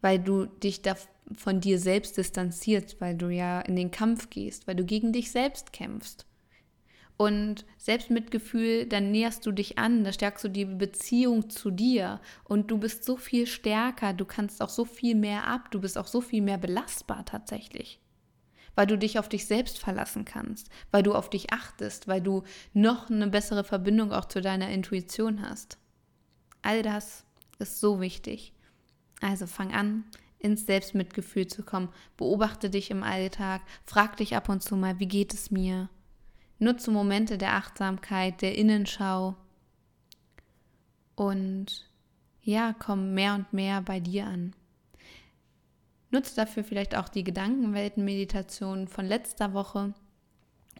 Weil 0.00 0.18
du 0.18 0.46
dich 0.46 0.82
da 0.82 0.96
von 1.36 1.60
dir 1.60 1.78
selbst 1.78 2.16
distanzierst, 2.16 3.00
weil 3.00 3.16
du 3.16 3.28
ja 3.28 3.60
in 3.60 3.76
den 3.76 3.90
Kampf 3.90 4.30
gehst, 4.30 4.66
weil 4.66 4.76
du 4.76 4.84
gegen 4.84 5.12
dich 5.12 5.30
selbst 5.30 5.72
kämpfst. 5.72 6.26
Und 7.16 7.64
Selbstmitgefühl, 7.78 8.86
dann 8.86 9.10
näherst 9.10 9.46
du 9.46 9.52
dich 9.52 9.78
an, 9.78 10.02
da 10.02 10.12
stärkst 10.12 10.44
du 10.44 10.48
die 10.48 10.64
Beziehung 10.64 11.50
zu 11.50 11.70
dir 11.70 12.20
und 12.44 12.70
du 12.70 12.78
bist 12.78 13.04
so 13.04 13.16
viel 13.16 13.46
stärker, 13.46 14.12
du 14.12 14.24
kannst 14.24 14.60
auch 14.62 14.68
so 14.68 14.84
viel 14.84 15.14
mehr 15.14 15.46
ab, 15.46 15.70
du 15.70 15.80
bist 15.80 15.98
auch 15.98 16.06
so 16.06 16.20
viel 16.20 16.42
mehr 16.42 16.58
belastbar 16.58 17.24
tatsächlich. 17.24 18.00
Weil 18.74 18.86
du 18.86 18.96
dich 18.96 19.18
auf 19.18 19.28
dich 19.28 19.46
selbst 19.46 19.78
verlassen 19.78 20.24
kannst, 20.24 20.70
weil 20.90 21.02
du 21.02 21.14
auf 21.14 21.28
dich 21.28 21.52
achtest, 21.52 22.08
weil 22.08 22.22
du 22.22 22.42
noch 22.72 23.10
eine 23.10 23.28
bessere 23.28 23.64
Verbindung 23.64 24.12
auch 24.12 24.24
zu 24.24 24.40
deiner 24.40 24.70
Intuition 24.70 25.42
hast. 25.48 25.78
All 26.62 26.82
das 26.82 27.24
ist 27.58 27.80
so 27.80 28.00
wichtig. 28.00 28.52
Also 29.20 29.46
fang 29.46 29.72
an, 29.72 30.04
ins 30.38 30.66
Selbstmitgefühl 30.66 31.46
zu 31.46 31.62
kommen. 31.62 31.88
Beobachte 32.16 32.70
dich 32.70 32.90
im 32.90 33.02
Alltag, 33.02 33.62
frag 33.84 34.16
dich 34.16 34.36
ab 34.36 34.48
und 34.48 34.62
zu 34.62 34.76
mal, 34.76 34.98
wie 34.98 35.08
geht 35.08 35.34
es 35.34 35.50
mir? 35.50 35.88
Nutze 36.62 36.92
Momente 36.92 37.38
der 37.38 37.54
Achtsamkeit, 37.54 38.40
der 38.40 38.56
Innenschau 38.56 39.34
und 41.16 41.90
ja, 42.40 42.72
komm 42.78 43.14
mehr 43.14 43.34
und 43.34 43.52
mehr 43.52 43.80
bei 43.80 43.98
dir 43.98 44.26
an. 44.26 44.54
Nutze 46.12 46.36
dafür 46.36 46.62
vielleicht 46.62 46.96
auch 46.96 47.08
die 47.08 47.24
Gedankenweltenmeditation 47.24 48.86
von 48.86 49.06
letzter 49.06 49.54
Woche 49.54 49.92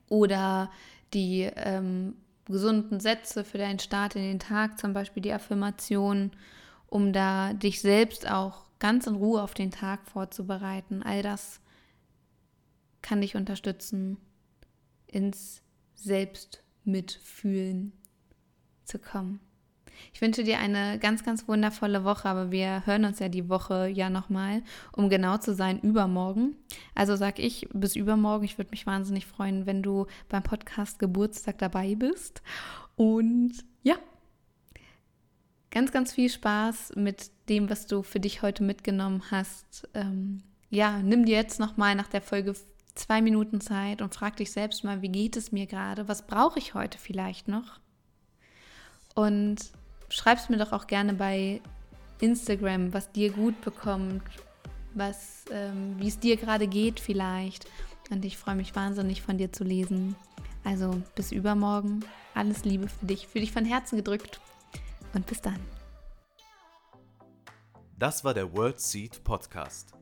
oder 0.09 0.71
die 1.15 1.51
ähm, 1.57 2.15
gesunden 2.45 3.01
Sätze 3.01 3.43
für 3.43 3.59
deinen 3.59 3.81
Start 3.81 4.15
in 4.15 4.23
den 4.23 4.39
Tag, 4.39 4.79
zum 4.79 4.93
Beispiel 4.93 5.23
die 5.23 5.33
Affirmation, 5.33 6.31
um 6.87 7.13
da 7.13 7.55
dich 7.55 7.81
selbst 7.81 8.31
auch 8.31 8.67
ganz 8.79 9.09
in 9.09 9.17
Ruhe 9.17 9.43
auf 9.43 9.55
den 9.55 9.73
Tag 9.73 10.07
vorzubereiten. 10.07 11.03
All 11.03 11.23
das 11.23 11.61
kann 13.01 13.21
dich 13.21 13.35
unterstützen, 13.35 14.17
ins 15.09 15.62
Selbstmitfühlen 16.03 17.93
zu 18.85 18.99
kommen. 18.99 19.41
Ich 20.13 20.21
wünsche 20.21 20.43
dir 20.43 20.59
eine 20.59 20.99
ganz, 20.99 21.25
ganz 21.25 21.47
wundervolle 21.47 22.05
Woche, 22.05 22.29
aber 22.29 22.51
wir 22.51 22.85
hören 22.87 23.05
uns 23.05 23.19
ja 23.19 23.29
die 23.29 23.49
Woche 23.49 23.87
ja 23.89 24.11
nochmal, 24.11 24.63
um 24.93 25.09
genau 25.09 25.37
zu 25.39 25.55
sein, 25.55 25.81
übermorgen. 25.81 26.57
Also 26.95 27.15
sag 27.17 27.39
ich 27.39 27.69
bis 27.73 27.95
übermorgen. 27.95 28.45
Ich 28.45 28.59
würde 28.59 28.71
mich 28.71 28.87
wahnsinnig 28.87 29.27
freuen, 29.27 29.67
wenn 29.67 29.83
du 29.83 30.07
beim 30.29 30.43
Podcast 30.43 30.99
Geburtstag 30.99 31.59
dabei 31.59 31.95
bist. 31.95 32.43
Und 32.97 33.53
ja, 33.83 33.97
ganz, 35.71 35.93
ganz 35.93 36.13
viel 36.13 36.29
Spaß 36.29 36.95
mit 36.97 37.31
dem, 37.49 37.71
was 37.71 37.87
du 37.87 38.03
für 38.03 38.21
dich 38.21 38.43
heute 38.43 38.63
mitgenommen 38.63 39.23
hast. 39.31 39.89
Ähm, 39.95 40.43
ja, 40.69 40.99
nimm 40.99 41.27
dir 41.27 41.37
jetzt 41.37 41.61
nochmal 41.61 41.95
nach 41.95 42.09
der 42.09 42.23
Folge 42.23 42.55
zwei 42.95 43.23
Minuten 43.23 43.61
Zeit 43.61 44.03
und 44.03 44.15
frag 44.15 44.37
dich 44.37 44.53
selbst 44.53 44.85
mal, 44.85 45.03
wie 45.03 45.09
geht 45.09 45.37
es 45.37 45.53
mir 45.53 45.67
gerade? 45.67 46.09
Was 46.09 46.27
brauche 46.27 46.59
ich 46.59 46.75
heute 46.75 46.99
vielleicht 46.99 47.49
noch? 47.49 47.81
Und 49.15 49.59
schreib 50.09 50.39
es 50.39 50.49
mir 50.49 50.59
doch 50.59 50.73
auch 50.73 50.87
gerne 50.87 51.15
bei 51.15 51.61
Instagram, 52.21 52.93
was 52.93 53.11
dir 53.13 53.33
gut 53.33 53.61
bekommt, 53.63 54.23
was, 54.95 55.45
ähm, 55.51 55.97
wie 55.99 56.09
es 56.09 56.19
dir 56.19 56.37
gerade 56.37 56.67
geht 56.67 57.01
vielleicht. 57.01 57.67
Und 58.11 58.25
ich 58.25 58.37
freue 58.37 58.57
mich 58.57 58.75
wahnsinnig 58.75 59.23
von 59.23 59.39
dir 59.39 59.53
zu 59.53 59.65
lesen. 59.65 60.15
Also 60.65 61.03
bis 61.15 61.33
übermorgen. 61.33 62.05
Alles 62.35 62.65
Liebe 62.65 62.89
für 62.89 63.07
dich. 63.07 63.27
Für 63.27 63.41
dich 63.41 63.53
von 63.53 63.65
Herzen 63.65 63.97
gedrückt. 63.97 64.41
Und 65.15 65.27
bis 65.27 65.41
dann. 65.41 65.61
Das 67.99 68.25
war 68.25 68.35
der 68.35 68.53
World 68.53 68.81
Seed 68.81 69.23
Podcast. 69.25 70.02